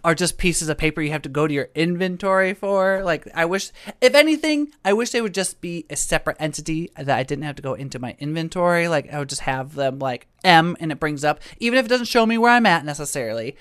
[0.04, 3.02] are just pieces of paper you have to go to your inventory for.
[3.04, 7.10] Like I wish, if anything, I wish they would just be a separate entity that
[7.16, 8.88] I didn't have to go into my inventory.
[8.88, 11.88] Like I would just have them like M and it brings up, even if it
[11.88, 13.56] doesn't show me where I'm at necessarily,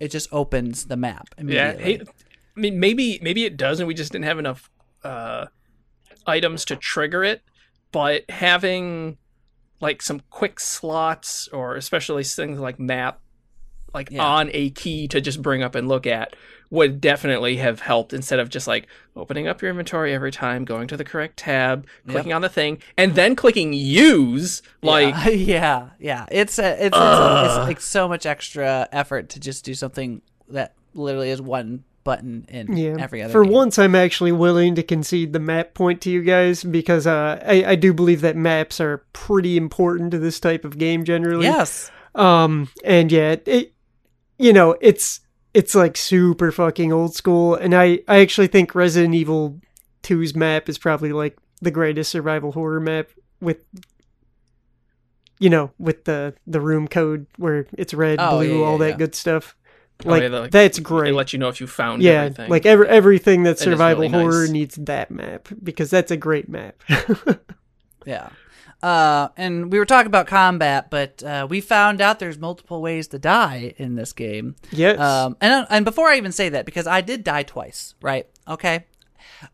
[0.00, 1.82] it just opens the map Yeah, immediately.
[1.82, 2.00] hey,
[2.56, 4.70] I mean, maybe maybe it does, and we just didn't have enough
[5.04, 5.46] uh,
[6.26, 7.42] items to trigger it.
[7.92, 9.18] But having
[9.80, 13.20] like some quick slots, or especially things like map,
[13.96, 14.24] like Yeah.
[14.24, 16.36] on a key to just bring up and look at,
[16.70, 20.86] would definitely have helped instead of just like opening up your inventory every time, going
[20.88, 24.62] to the correct tab, clicking on the thing, and then clicking use.
[24.82, 26.26] Like, yeah, yeah, yeah.
[26.30, 30.22] It's a, it's, it's, a, it's like so much extra effort to just do something
[30.48, 32.96] that literally is one button in Yeah.
[33.00, 33.32] every other.
[33.32, 33.52] For game.
[33.52, 37.64] once, I'm actually willing to concede the map point to you guys because uh, I,
[37.72, 41.46] I do believe that maps are pretty important to this type of game generally.
[41.46, 43.72] yes, Um, and yeah, it,
[44.38, 45.20] you know, it's
[45.54, 49.58] it's like super fucking old school, and I I actually think Resident Evil
[50.02, 53.08] 2's map is probably like the greatest survival horror map
[53.40, 53.58] with.
[55.38, 58.78] You know, with the the room code where it's red, Oh, blue, yeah, all yeah,
[58.78, 58.96] that yeah.
[58.96, 59.54] good stuff.
[60.06, 61.12] oh, Like yeah, the- that's It great.
[61.12, 62.48] let you know if you found yeah, everything.
[62.48, 64.22] like every, everything that's That is survival really nice.
[64.22, 66.82] horror needs that map because that's a great map.
[68.06, 68.30] yeah.
[68.82, 73.08] Uh, and we were talking about combat, but uh, we found out there's multiple ways
[73.08, 74.54] to die in this game.
[74.70, 74.98] yes.
[75.00, 78.26] Um, and and before I even say that, because I did die twice, right?
[78.46, 78.84] Okay.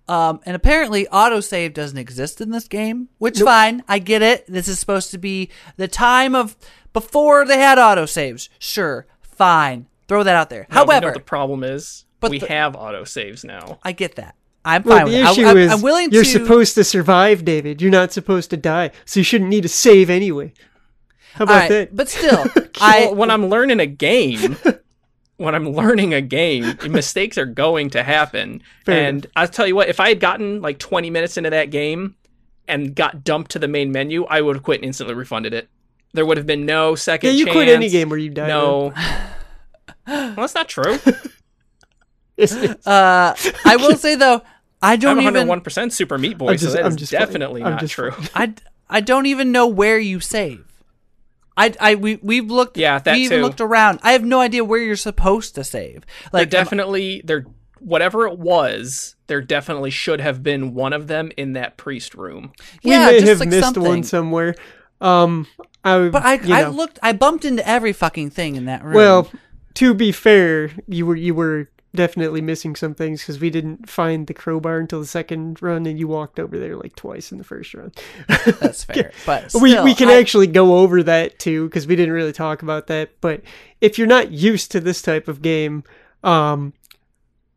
[0.08, 4.46] Um, and apparently autosave doesn't exist in this game, which fine, I get it.
[4.46, 6.56] This is supposed to be the time of
[6.92, 8.48] before they had autosaves.
[8.58, 10.66] Sure, fine, throw that out there.
[10.70, 13.78] No, However, the problem is But we the- have auto saves now.
[13.82, 14.36] I get that.
[14.64, 15.30] I'm well, fine the with it.
[15.32, 16.28] issue I, I'm, is I'm willing you're to.
[16.30, 17.82] supposed to survive, David.
[17.82, 20.52] You're not supposed to die, so you shouldn't need to save anyway.
[21.34, 21.96] How about All right, that?
[21.96, 22.44] but still,
[22.80, 24.56] I well, when I'm learning a game,
[25.38, 28.62] when I'm learning a game, mistakes are going to happen.
[28.84, 31.70] Fair and I'll tell you what, if I had gotten like 20 minutes into that
[31.70, 32.14] game
[32.68, 35.68] and got dumped to the main menu, I would have quit and instantly refunded it.
[36.12, 37.28] There would have been no second.
[37.28, 37.56] yeah, second you chance.
[37.56, 38.46] quit any game where you die.
[38.46, 38.92] No.
[40.06, 40.98] well, that's not true.
[42.36, 44.42] It's- it's- uh, I will say though,
[44.82, 47.12] I I'm don't even 101% Super Meat Boy, I'm just- so that I'm is just
[47.12, 48.12] definitely I'm not just true.
[48.34, 48.54] I,
[48.90, 50.64] I don't even know where you save.
[51.56, 53.42] I, I we we've looked Yeah, that we even too.
[53.42, 54.00] looked around.
[54.02, 56.04] I have no idea where you're supposed to save.
[56.32, 57.44] Like They're definitely they're
[57.78, 62.52] whatever it was, there definitely should have been one of them in that priest room.
[62.84, 63.82] we yeah, may just have like missed something.
[63.82, 64.54] one somewhere.
[65.00, 65.46] Um,
[65.84, 68.94] I, But I I know, looked I bumped into every fucking thing in that room.
[68.94, 69.30] well,
[69.74, 74.26] to be fair, you were you were definitely missing some things because we didn't find
[74.26, 77.44] the crowbar until the second run, and you walked over there like twice in the
[77.44, 77.92] first run.
[78.60, 79.12] that's fair.
[79.26, 82.62] But we we can I- actually go over that too because we didn't really talk
[82.62, 83.10] about that.
[83.20, 83.42] But
[83.80, 85.84] if you're not used to this type of game,
[86.24, 86.72] um,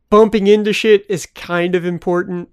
[0.09, 2.49] bumping into shit is kind of important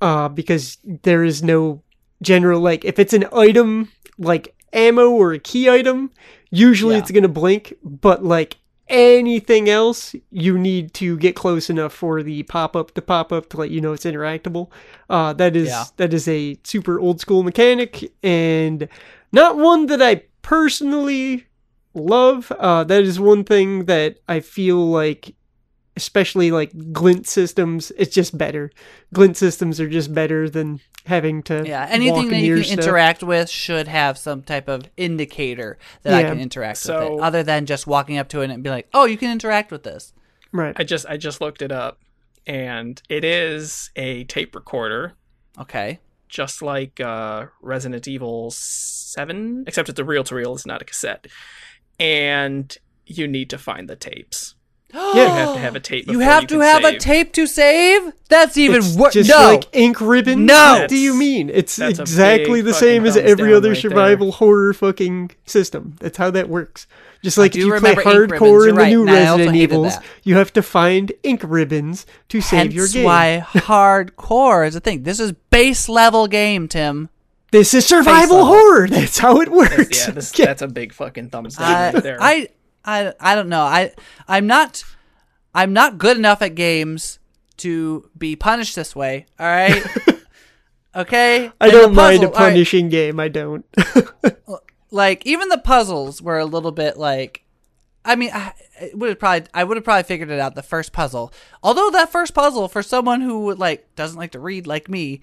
[0.00, 1.82] uh, because there is no
[2.22, 6.10] general like if it's an item like ammo or a key item,
[6.50, 7.00] usually Yeah.
[7.00, 8.56] it's gonna blink, but like
[8.90, 13.48] anything else, you need to get close enough for the pop up to pop up
[13.50, 14.68] to let you know it's interactable.
[15.08, 15.84] Uh, that is Yeah.
[15.96, 18.88] that is a super old school mechanic and
[19.32, 21.46] not one that I personally
[21.94, 22.50] love.
[22.58, 25.34] Uh, that is one thing that I feel like,
[25.96, 28.70] especially like glint systems, it's just better.
[29.14, 32.78] Glint systems are just better than having to yeah, walk anything that you can stuff.
[32.78, 37.42] interact with should have some type of indicator that I can interact with it, other
[37.42, 40.14] than just walking up to it and be like, "Oh, you can interact with this."
[40.52, 40.74] Right.
[40.78, 41.98] I just I just looked it up
[42.46, 45.14] and it is a tape recorder
[45.58, 46.00] Okay.
[46.28, 50.84] just like uh, Resident Evil 7, except it's a reel to reel, it's not a
[50.84, 51.26] cassette.
[51.98, 54.54] And you need to find the tapes.
[54.94, 56.06] You have to have a tape.
[56.06, 57.00] You before have to can have a save.
[57.00, 58.12] tape to save.
[58.28, 59.14] That's even It's worse.
[59.14, 60.46] just No, like ink ribbon.
[60.46, 60.78] No!
[60.80, 61.50] What do you mean?
[61.50, 63.90] It's exactly the same as every other right there.
[63.90, 65.96] survival horror fucking system.
[66.00, 66.86] That's how that works.
[67.22, 69.10] Just like if you play remember ink ribbons, hardcore you're in the right, new and
[69.10, 70.04] Resident hated Evils, that.
[70.24, 73.04] you have to find ink ribbons to save hence your game.
[73.04, 75.02] That's why hardcore is a thing.
[75.02, 77.10] This is base level game, Tim.
[77.52, 78.86] This is survival horror.
[78.88, 80.06] That's how it works.
[80.06, 80.44] Yeah, this, Okay.
[80.46, 82.18] that's a big fucking thumbs uh, down I, right there.
[82.20, 82.48] I,
[82.84, 83.62] I, I don't know.
[83.62, 83.92] I,
[84.26, 84.82] I'm not,
[85.54, 87.18] I'm not good enough at games
[87.58, 89.26] to be punished this way.
[89.38, 89.84] All right.
[90.96, 91.50] okay.
[91.60, 93.20] I And don't mind a all right, punishing game.
[93.20, 93.64] I don't.
[94.90, 97.44] like even the puzzles were a little bit like
[98.04, 98.54] I mean, I
[98.94, 101.32] would have probably I would have probably figured it out the first puzzle.
[101.62, 105.20] Although that first puzzle for someone who like doesn't like to read like me,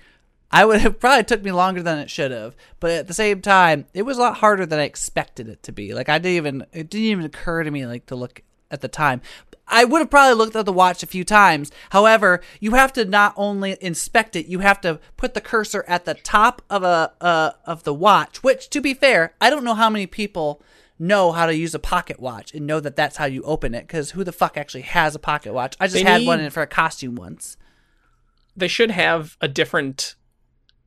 [0.52, 2.56] I would have probably took me longer than it should have.
[2.80, 5.72] But at the same time, it was a lot harder than I expected it to
[5.72, 5.94] be.
[5.94, 8.88] Like I didn't even it didn't even occur to me like to look at the
[8.88, 9.22] time.
[9.70, 11.72] I would have probably looked at the watch a few times.
[11.90, 16.06] However, you have to not only inspect it, you have to put the cursor at
[16.06, 18.42] the top of a uh, of the watch.
[18.44, 20.62] Which, to be fair, I don't know how many people
[20.98, 23.82] know how to use a pocket watch and know that that's how you open it.
[23.86, 25.76] Because who the fuck actually has a pocket watch?
[25.82, 27.58] I just They had need- one in for a costume once.
[28.56, 30.16] they should have a different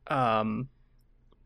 [0.07, 0.67] um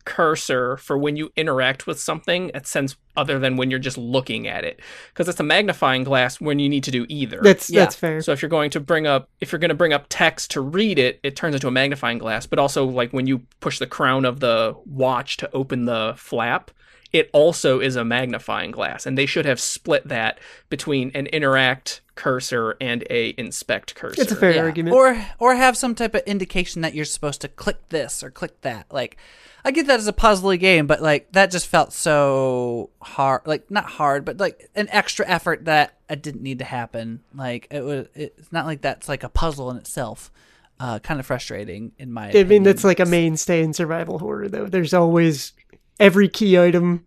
[0.05, 4.47] cursor for when you interact with something at sense other than when you're just looking
[4.47, 4.79] at it
[5.11, 7.81] because it's a magnifying glass when you need to do either That's Yeah.
[7.85, 8.21] that's fair.
[8.21, 10.61] so if you're going to bring up if you're going to bring up text to
[10.61, 13.87] read it it turns into a magnifying glass but also like when you push the
[13.87, 16.69] crown of the watch to open the flap
[17.15, 20.37] it also is a magnifying glass and they should have split that
[20.69, 24.61] between an interact cursor and a inspect cursor It's a fair Yeah.
[24.63, 24.95] argument.
[24.95, 28.61] Or or have some type of indication that you're supposed to click this or click
[28.61, 28.85] that.
[28.91, 29.17] Like
[29.63, 33.69] I get that as a puzzly game, but like that just felt so hard like
[33.71, 37.21] not hard, but like an extra effort that I didn't need to happen.
[37.33, 40.31] Like it was it's not like that's like a puzzle in itself.
[40.77, 42.63] Uh kind of frustrating in my I mean, opinion.
[42.63, 44.65] that's like a mainstay in survival horror, though.
[44.67, 45.53] There's always
[45.99, 47.05] every key item.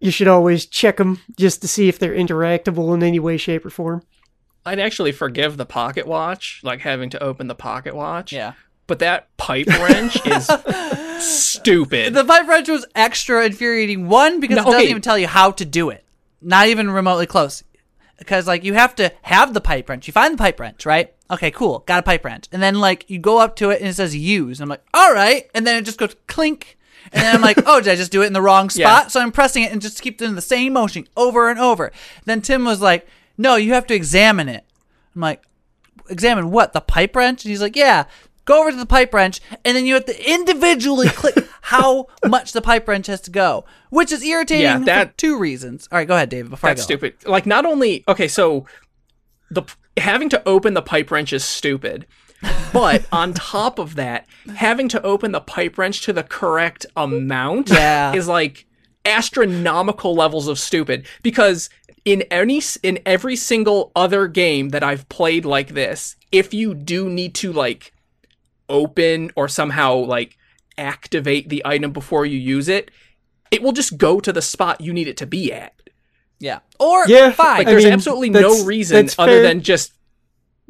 [0.00, 3.64] You should always check them just to see if they're interactable in any way, shape,
[3.64, 4.02] or form.
[4.66, 8.32] I'd actually forgive the pocket watch, like having to open the pocket watch.
[8.32, 8.54] Yeah.
[8.86, 10.46] But that pipe wrench is
[11.20, 12.14] stupid.
[12.14, 14.08] The pipe wrench was extra infuriating.
[14.08, 14.90] One because No, it doesn't okay.
[14.90, 16.04] even tell you how to do it,
[16.40, 17.62] not even remotely close.
[18.18, 20.06] Because like you have to have the pipe wrench.
[20.06, 21.12] You find the pipe wrench, right?
[21.30, 21.80] Okay, cool.
[21.86, 24.14] Got a pipe wrench, and then like you go up to it and it says
[24.14, 24.58] use.
[24.60, 26.76] And I'm like, all right, and then it just goes clink.
[27.12, 29.04] And then I'm like, oh, did I just do it in the wrong spot?
[29.04, 29.06] Yeah.
[29.08, 31.92] So I'm pressing it and just keep doing the same motion over and over.
[32.24, 34.64] Then Tim was like, no, you have to examine it.
[35.14, 35.42] I'm like,
[36.08, 36.72] examine what?
[36.72, 37.44] The pipe wrench?
[37.44, 38.04] And he's like, yeah.
[38.44, 42.50] Go over to the pipe wrench, and then you have to individually click how much
[42.52, 45.88] the pipe wrench has to go, which is irritating Yeah, for two reasons.
[45.92, 46.50] All right, go ahead, David.
[46.50, 47.14] Before That's stupid.
[47.24, 48.66] Like not only okay, so
[49.48, 49.62] the
[49.96, 52.04] having to open the pipe wrench is stupid.
[52.72, 54.26] But on top of that,
[54.56, 58.14] having to open the pipe wrench to the correct amount Yeah.
[58.14, 58.66] is like
[59.04, 61.68] astronomical levels of stupid because
[62.04, 67.08] in any in every single other game that I've played like this, if you do
[67.08, 67.92] need to like
[68.68, 70.36] open or somehow like
[70.78, 72.90] activate the item before you use it,
[73.50, 75.74] it will just go to the spot you need it to be at.
[76.40, 77.58] yeah, or Yeah, fine.
[77.58, 79.42] Like there's mean, absolutely no reason other fair.
[79.42, 79.92] than just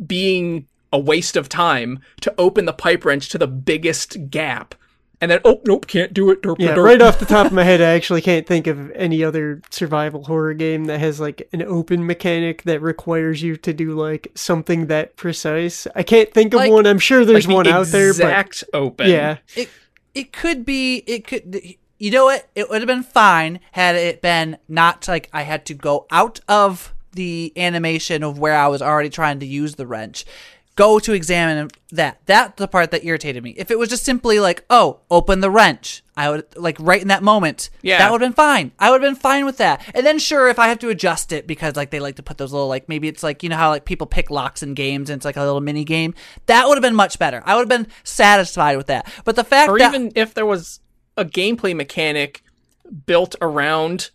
[0.04, 4.74] being a waste of time to open the pipe wrench to the biggest gap.
[5.20, 6.42] And then oh nope, can't do it.
[6.42, 6.82] Derp, Yeah, derp.
[6.84, 10.24] right off the top of my head, I actually can't think of any other survival
[10.24, 14.86] horror game that has like an open mechanic that requires you to do like something
[14.88, 15.86] that precise.
[15.94, 16.86] I can't think of Like- one.
[16.88, 19.08] I'm sure there's Like the one out there, but Exact open.
[19.10, 19.68] yeah, it
[20.12, 21.56] it could be it could
[22.00, 25.64] you know what it would have been fine had it been not like i had
[25.64, 29.86] to go out of the animation of where i was already trying to use the
[29.86, 30.24] wrench
[30.74, 32.18] go to examine that.
[32.26, 33.50] That's the part that irritated me.
[33.58, 37.08] If it was just simply like oh open the wrench i would like right in
[37.08, 37.98] that moment Yeah.
[37.98, 38.72] that would have been fine.
[38.78, 39.82] I would have been fine with that.
[39.94, 42.38] And then sure if i have to adjust it because like they like to put
[42.38, 45.10] those little like maybe it's like you know how like people pick locks in games
[45.10, 46.14] and it's like a little mini game?
[46.46, 47.42] That would have been much better.
[47.46, 49.10] I would have been satisfied with that.
[49.24, 50.80] But the fact Or that even if there was
[51.16, 52.42] a gameplay mechanic
[53.06, 54.10] built around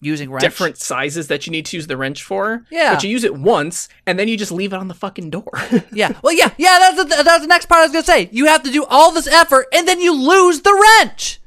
[0.00, 0.42] using wrench.
[0.42, 2.64] different sizes that you need to use the wrench for.
[2.70, 2.94] Yeah.
[2.94, 5.50] But you use it once and then you just leave it on the fucking door.
[5.92, 6.12] Yeah.
[6.22, 6.78] Well, yeah, yeah.
[6.78, 8.28] That's the, that's the next part I was gonna say.
[8.32, 11.40] You have to do all this effort and then you lose the wrench.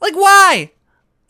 [0.00, 0.72] Like why?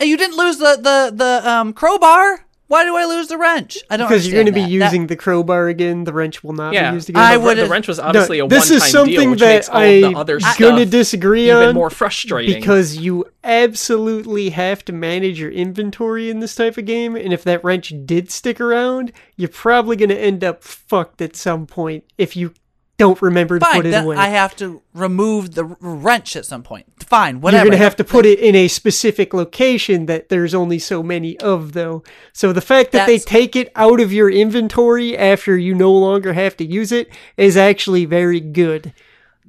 [0.01, 2.47] And you didn't lose the the the um crowbar.
[2.73, 3.77] Why do I lose the wrench?
[3.91, 4.87] I don't because you're going to be understand that.
[4.87, 6.05] That- using the crowbar again.
[6.05, 6.91] The wrench will not yeah.
[6.91, 7.23] be used again.
[7.23, 9.41] I The- would've- The wrench was obviously No, a this one-time is something deal, which
[9.41, 12.55] that makes all of the I'm other gonna stuff disagree even on more frustrating.
[12.55, 17.45] because you absolutely have to manage your inventory in this type of game, and if
[17.45, 22.05] that wrench did stick around, you're probably going to end up fucked at some point
[22.17, 22.55] if you
[23.03, 23.75] don't remember to Fine.
[23.75, 24.17] put it away.
[24.17, 26.87] I have to remove the wrench at some point.
[27.01, 27.41] Fine.
[27.41, 27.65] Whatever.
[27.65, 31.03] You're going to have to put it in a specific location that there's only so
[31.03, 32.05] many of, though.
[32.33, 36.33] So the fact that they take it out of your inventory after you no longer
[36.33, 38.95] have to use it is actually very good.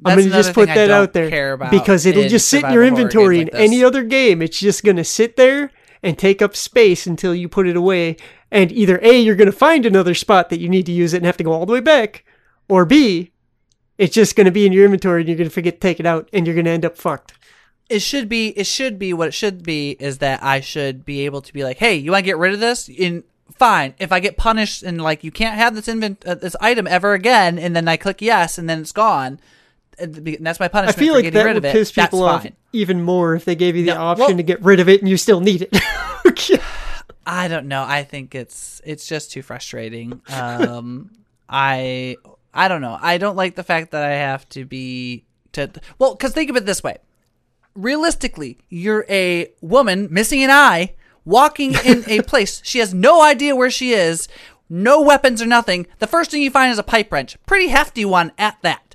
[0.06, 2.06] I'm That's going to just put thing I that don't out there care about because
[2.06, 4.42] it'll in just sit in your survival horror inventory games in like any other game.
[4.42, 8.18] It's just going to sit there and take up space until you put it away.
[8.52, 11.18] And either A, you're going to find another spot that you need to use it
[11.18, 12.26] and have to go all the way back,
[12.68, 13.32] or B,
[13.98, 16.00] it's just going to be in your inventory and you're going to forget to take
[16.00, 17.34] it out and you're going to end up fucked.
[17.90, 21.26] it should be it should be what it should be is that I should be
[21.26, 22.90] able to be like, hey, you want to get rid of this?
[22.90, 23.24] In
[23.58, 23.94] fine.
[24.00, 27.14] If I get punished and like you can't have this invent uh, this item ever
[27.14, 29.40] again, and then I click yes, and then it's gone,
[30.00, 30.98] and that's my punishment.
[30.98, 31.74] I feel for like getting that rid would of it.
[31.74, 32.56] piss that's people off fine.
[32.72, 35.02] even more if they gave you the No, option well- to get rid of it
[35.02, 35.78] and you still need it.
[36.26, 36.58] Okay.
[37.28, 37.84] I don't know.
[37.84, 40.22] I think it's it's just too frustrating.
[40.34, 41.12] Um,
[41.50, 42.16] I
[42.54, 42.98] I don't know.
[43.02, 46.56] I don't like the fact that I have to be to well, because think of
[46.56, 46.98] it this way.
[47.76, 50.94] Realistically, you're a woman missing an eye,
[51.26, 52.62] walking in a place.
[52.64, 54.28] She has no idea where she is,
[54.70, 55.88] no weapons or nothing.
[55.98, 58.94] The first thing you find is a pipe wrench, pretty hefty one at that,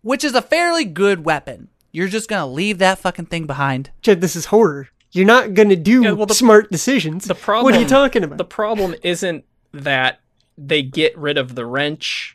[0.00, 1.68] which is a fairly good weapon.
[1.92, 3.90] You're just gonna leave that fucking thing behind.
[4.00, 4.88] Chad, this is horror.
[5.12, 7.26] You're not gonna do Yeah, well, the- smart decisions.
[7.26, 7.64] The problem.
[7.64, 8.38] what are you talking about?
[8.38, 10.20] The problem isn't that
[10.56, 12.33] they get rid of the wrench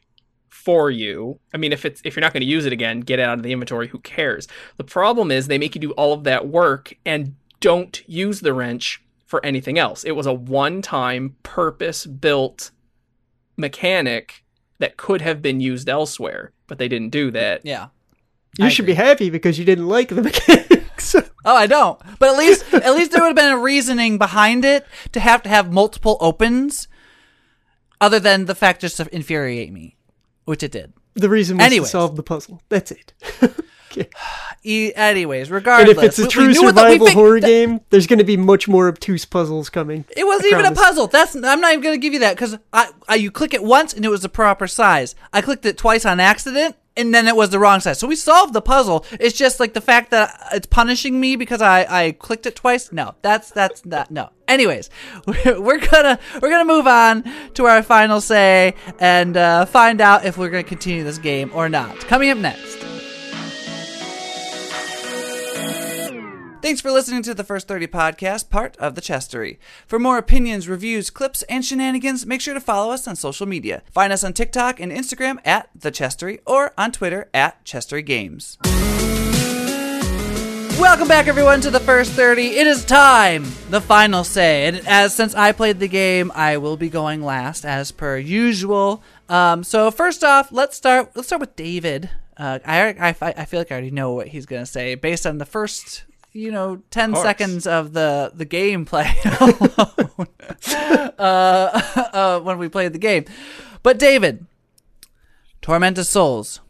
[0.69, 1.39] for you.
[1.51, 3.39] I mean, if it's if you're not going to use it again, get it out
[3.39, 3.87] of the inventory.
[3.87, 4.47] Who cares?
[4.77, 8.53] The problem is they make you do all of that work and don't use the
[8.53, 10.03] wrench for anything else.
[10.03, 12.69] It was a one-time, purpose-built
[13.57, 14.43] mechanic
[14.77, 17.65] that could have been used elsewhere, but they didn't do that.
[17.65, 17.87] Yeah.
[18.59, 18.93] you I should agree.
[18.93, 21.15] be happy because you didn't like the mechanics.
[21.45, 21.99] Oh, I don't.
[22.19, 25.41] But at least, at least there would have been a reasoning behind it to have
[25.43, 26.87] to have multiple opens,
[27.99, 29.95] other than the fact just to infuriate me,
[30.49, 30.91] which it did.
[31.13, 31.89] the reason was Anyways.
[31.89, 32.61] to solve the puzzle.
[32.69, 33.13] That's it.
[34.63, 38.07] E- anyways, And regardless, if it's a true the- survival fig- horror that- game, there's
[38.07, 40.05] going to be much more obtuse puzzles coming.
[40.15, 41.07] It wasn't even a puzzle.
[41.07, 43.93] That's I'm not even gonna give you that because I, I you click it once
[43.93, 45.15] and it was the proper size.
[45.33, 47.99] I clicked it twice on accident and then it was the wrong size.
[47.99, 49.05] So we solved the puzzle.
[49.19, 52.91] It's just like the fact that it's punishing me because I, I clicked it twice.
[52.91, 54.29] No, that's that's not no.
[54.47, 54.89] Anyways,
[55.25, 57.23] we're, we're gonna we're gonna move on
[57.53, 61.69] to our final say and uh, find out if we're gonna continue this game or
[61.69, 61.97] not.
[62.01, 62.98] Coming up next.
[66.61, 69.59] Thanks for listening to the First 30 podcast, part of the Chestery.
[69.87, 73.81] For more opinions, reviews, clips, and shenanigans, make sure to follow us on social media.
[73.89, 78.57] Find us on TikTok and Instagram at The Chestery or on Twitter at Chestery Games.
[80.77, 82.47] Welcome back, everyone, to the First 30.
[82.47, 84.65] It is time, the final say.
[84.67, 89.01] And as since I played the game, I will be going last as per usual.
[89.29, 91.11] Um, so first off, let's start.
[91.15, 92.09] Let's start with David.
[92.35, 95.37] Uh, I, I I feel like I already know what he's gonna say based on
[95.37, 97.23] the first you know 10 course.
[97.23, 99.07] seconds of the the gameplay
[99.41, 101.81] alone uh,
[102.13, 103.25] uh, when we played the game
[103.83, 104.45] but david
[105.61, 106.61] tormented souls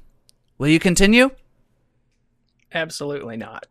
[0.57, 1.29] will you continue
[2.71, 3.65] Absolutely not.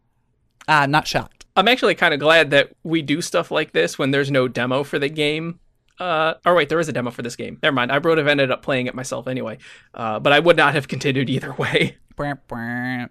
[0.67, 3.99] ah, i'm not shocked I'm actually kind of glad that we do stuff like this
[3.99, 5.59] when there's no demo for the game.
[5.99, 7.59] Uh, or wait, there is a demo for this game.
[7.63, 7.91] Never mind.
[7.91, 9.59] I would have ended up playing it myself anyway.
[9.95, 11.97] Uh, but I would not have continued either way.
[12.17, 13.09] Brr, brr.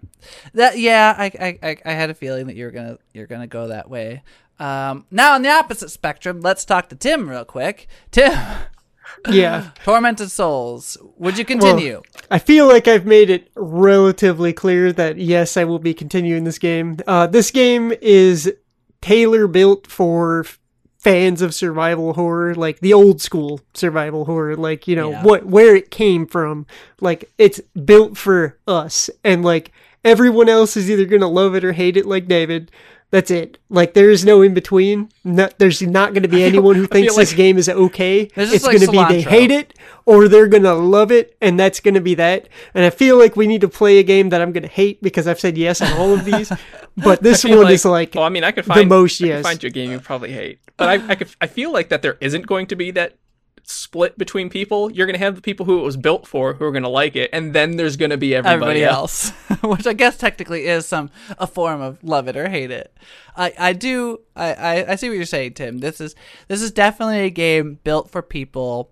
[0.52, 3.68] that yeah I, I I- I had a feeling that you're gonna you're gonna go
[3.68, 4.22] that way
[4.60, 8.32] um now on the opposite spectrum let's talk to tim real quick tim
[9.30, 9.70] Yeah.
[9.84, 15.56] tormented souls would you continue I feel like I've made it relatively clear that yes,
[15.56, 16.98] I will be continuing this game.
[17.06, 18.52] Uh, this game is
[19.00, 20.58] tailor built for f-
[20.98, 25.22] fans of survival horror, like the old school survival horror, like you know Yeah.
[25.24, 26.66] what where it came from.
[27.00, 29.72] Like it's built for us, and like
[30.04, 32.70] everyone else is either gonna love it or hate it, like David.
[33.10, 33.56] That's it.
[33.70, 35.08] Like there is no in between.
[35.24, 38.28] There's not going to be anyone who thinks like- this game is okay.
[38.36, 39.72] It's like going to be they hate it
[40.04, 42.50] or they're going to love it, and that's going to be that.
[42.74, 45.02] And I feel like we need to play a game that I'm going to hate
[45.02, 46.52] because I've said yes on all of these.
[46.98, 49.24] but this I one is like well, I mean, I could find the most I
[49.24, 49.42] could yes.
[49.42, 52.00] find you a game you probably hate, but I, I could, I feel like that
[52.00, 53.18] there isn't going to be that
[53.64, 54.90] split between people.
[54.90, 56.88] You're going to have the people who it was built for who are going to
[56.88, 59.32] like it, and then there's going to be everybody, everybody else.
[59.50, 62.96] else, which I guess technically is some a form of love it or hate it.
[63.36, 65.78] I I do I, I I see what you're saying, Tim.
[65.78, 66.14] This is
[66.48, 68.90] this is definitely a game built for people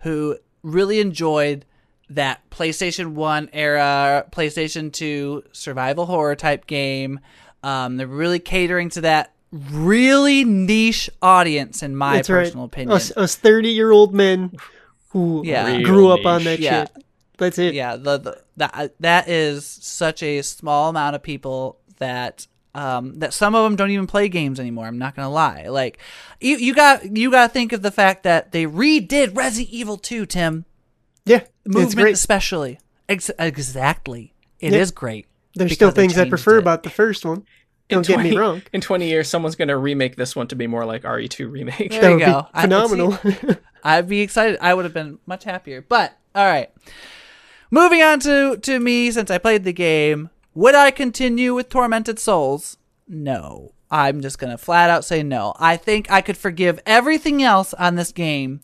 [0.00, 1.64] who really enjoyed
[2.08, 7.20] that PlayStation One era, PlayStation Two survival horror type game.
[7.62, 12.44] Um, they're really catering to that really niche audience, in my that's right.
[12.44, 12.92] personal opinion.
[12.96, 14.52] Us us 30 year old men
[15.10, 15.80] who Yeah.
[15.82, 16.60] grew Real up on that niche.
[16.60, 16.84] Yeah.
[16.86, 17.04] shit.
[17.38, 17.74] That's it.
[17.74, 23.34] yeah the, the that that is such a small amount of people that um that
[23.34, 25.98] some of them don't even play games anymore i'm not gonna lie like
[26.40, 29.98] you, you got you got to think of the fact that they redid resident evil
[29.98, 30.64] 2 tim
[31.26, 32.14] Yeah, it's movement great.
[32.14, 34.94] especially Ex- exactly It is Yeah.
[34.94, 36.60] great There's still things I prefer it.
[36.60, 37.44] about the first one.
[37.88, 38.62] In Don't get me 20 wrong.
[38.72, 41.90] In 20 years, someone's going to remake this one to be more like RE2 remake.
[41.90, 42.42] There you go.
[42.42, 43.18] be I- phenomenal.
[43.84, 44.58] I'd be excited.
[44.60, 45.80] I would have been much happier.
[45.82, 46.70] But all right,
[47.70, 50.30] moving on to to me since I played the game.
[50.54, 52.76] Would I continue with Tormented Souls?
[53.08, 53.72] no.
[53.88, 55.54] I'm just going to flat out say no.
[55.60, 58.62] I think I could forgive everything else on this game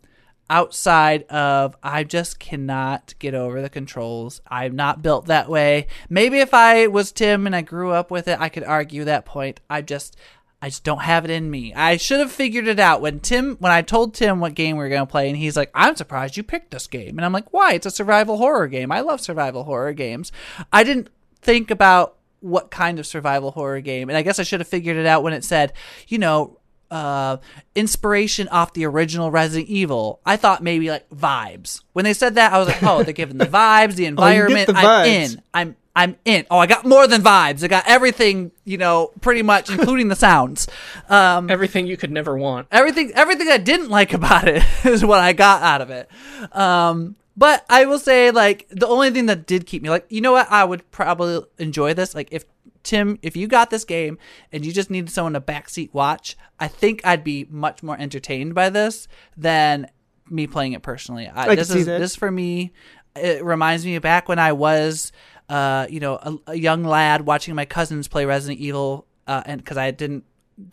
[0.51, 4.40] outside of I just cannot get over the controls.
[4.49, 5.86] I'm not built that way.
[6.09, 9.24] Maybe if I was Tim and I grew up with it, I could argue that
[9.24, 9.61] point.
[9.70, 10.16] I just
[10.61, 11.74] I just don't have it in me.
[11.74, 14.84] I should have figured it out when Tim when I told Tim what game we
[14.84, 17.32] were going to play and he's like, "I'm surprised you picked this game." And I'm
[17.32, 17.72] like, "Why?
[17.72, 18.93] It's a survival horror game.
[18.93, 20.30] I love survival horror games."
[20.72, 21.09] I didn't
[21.40, 24.09] think about what kind of survival horror game.
[24.09, 25.72] And I guess I should have figured it out when it said,
[26.09, 26.59] you know,
[26.93, 27.38] uh,
[27.74, 30.20] inspiration off the original Resident Evil.
[30.26, 31.82] I thought maybe like vibes.
[31.95, 34.66] When they said that, I was like, oh, they're giving the vibes, the environment.
[34.68, 35.43] the I'm in.
[35.55, 36.47] I'm I'm in.
[36.51, 37.62] Oh, I got more than vibes.
[37.62, 40.66] I got everything, you know, pretty much, including the sounds.
[41.09, 42.68] Um, Everything you could never want.
[42.70, 46.09] everything everything I didn't like about it is what I got out of it.
[46.53, 50.20] Um, but I will say, like, the only thing that did keep me, like, you
[50.20, 52.14] know what, I would probably enjoy this.
[52.14, 52.45] Like, if
[52.83, 54.18] Tim, if you got this game
[54.53, 58.55] and you just needed someone to backseat watch, I think I'd be much more entertained
[58.55, 59.89] by this than
[60.28, 61.30] me playing it personally.
[61.33, 61.99] I, can this is that.
[61.99, 62.72] this for me.
[63.14, 65.12] It reminds me of back when I was,
[65.49, 69.62] uh, you know, a, a young lad watching my cousins play Resident Evil, uh, and
[69.62, 70.24] because I didn't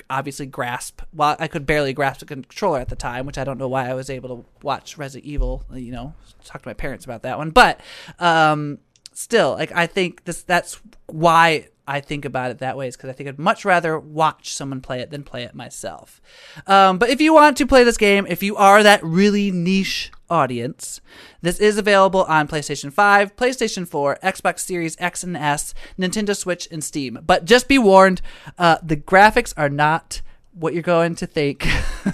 [0.10, 3.57] obviously grasp well i could barely grasp a controller at the time which i don't
[3.57, 7.05] know why i was able to watch resident evil you know talk to my parents
[7.05, 7.80] about that one but
[8.20, 8.78] um
[9.14, 13.09] still like i think this that's why i think about it that way is because
[13.09, 16.21] i think i'd much rather watch someone play it than play it myself
[16.67, 20.11] um, but if you want to play this game if you are that really niche
[20.29, 21.01] audience
[21.41, 26.67] this is available on PlayStation 5, PlayStation 4, Xbox Series X and S, Nintendo Switch,
[26.69, 27.19] and Steam.
[27.25, 28.21] But just be warned,
[28.57, 30.21] uh, the graphics are not
[30.53, 31.63] what you're going to think.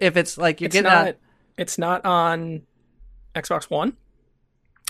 [0.00, 1.16] if it's like you're It's getting not.
[1.56, 2.62] It's not on
[3.34, 3.96] Xbox One.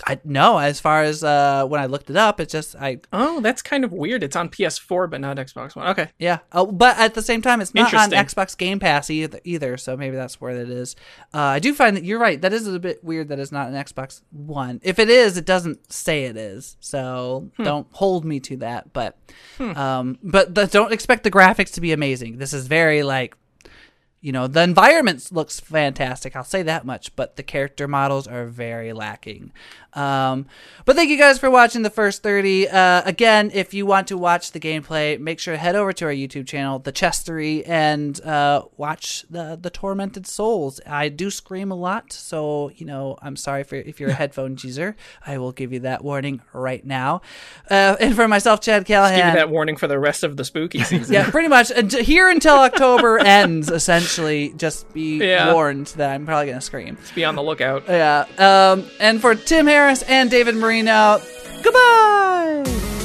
[0.07, 3.41] I no, as far as uh, when I looked it up, it's just I Oh,
[3.41, 4.23] that's kind of weird.
[4.23, 5.87] It's on PS4, but not Xbox One.
[5.89, 6.09] Okay.
[6.19, 6.39] yeah.
[6.51, 9.39] Oh, but at the same time, it's not on Xbox Game Pass either.
[9.43, 10.95] Either, so maybe that's where it is.
[11.33, 12.39] Uh, I do find that you're right.
[12.39, 13.29] That is a bit weird.
[13.29, 14.79] That it's not an Xbox One.
[14.83, 16.77] If it is, it doesn't say it is.
[16.79, 18.93] So don't hold me to that.
[18.93, 19.17] But
[19.59, 22.37] um, but the, don't expect the graphics to be amazing.
[22.37, 23.35] This is very like
[24.25, 26.35] you know the environment looks fantastic.
[26.35, 29.51] I'll say that much but the character models are very lacking.
[29.93, 30.47] Um,
[30.83, 34.17] but thank you guys for watching the first 30 uh, again if you want to
[34.17, 38.19] watch the gameplay make sure to head over to our youtube channel the chestery and
[38.25, 40.81] uh, watch the the tormented souls.
[40.85, 44.57] I do scream a lot so you know i'm sorry for if you're a headphone
[44.61, 44.95] user
[45.25, 47.21] i will give you that warning right now.
[47.69, 49.17] Uh, and for myself chad callahan.
[49.17, 51.13] Give you that warning for the rest of the spooky season.
[51.13, 51.71] yeah, pretty much.
[51.93, 55.53] Here until October ends, essentially, actually just be yeah.
[55.53, 56.95] warned that I'm probably going to scream.
[57.01, 57.83] Just be on the lookout.
[57.87, 58.25] Yeah.
[58.37, 61.19] Um, and for Tim Harris and David Marino,
[61.61, 63.04] goodbye.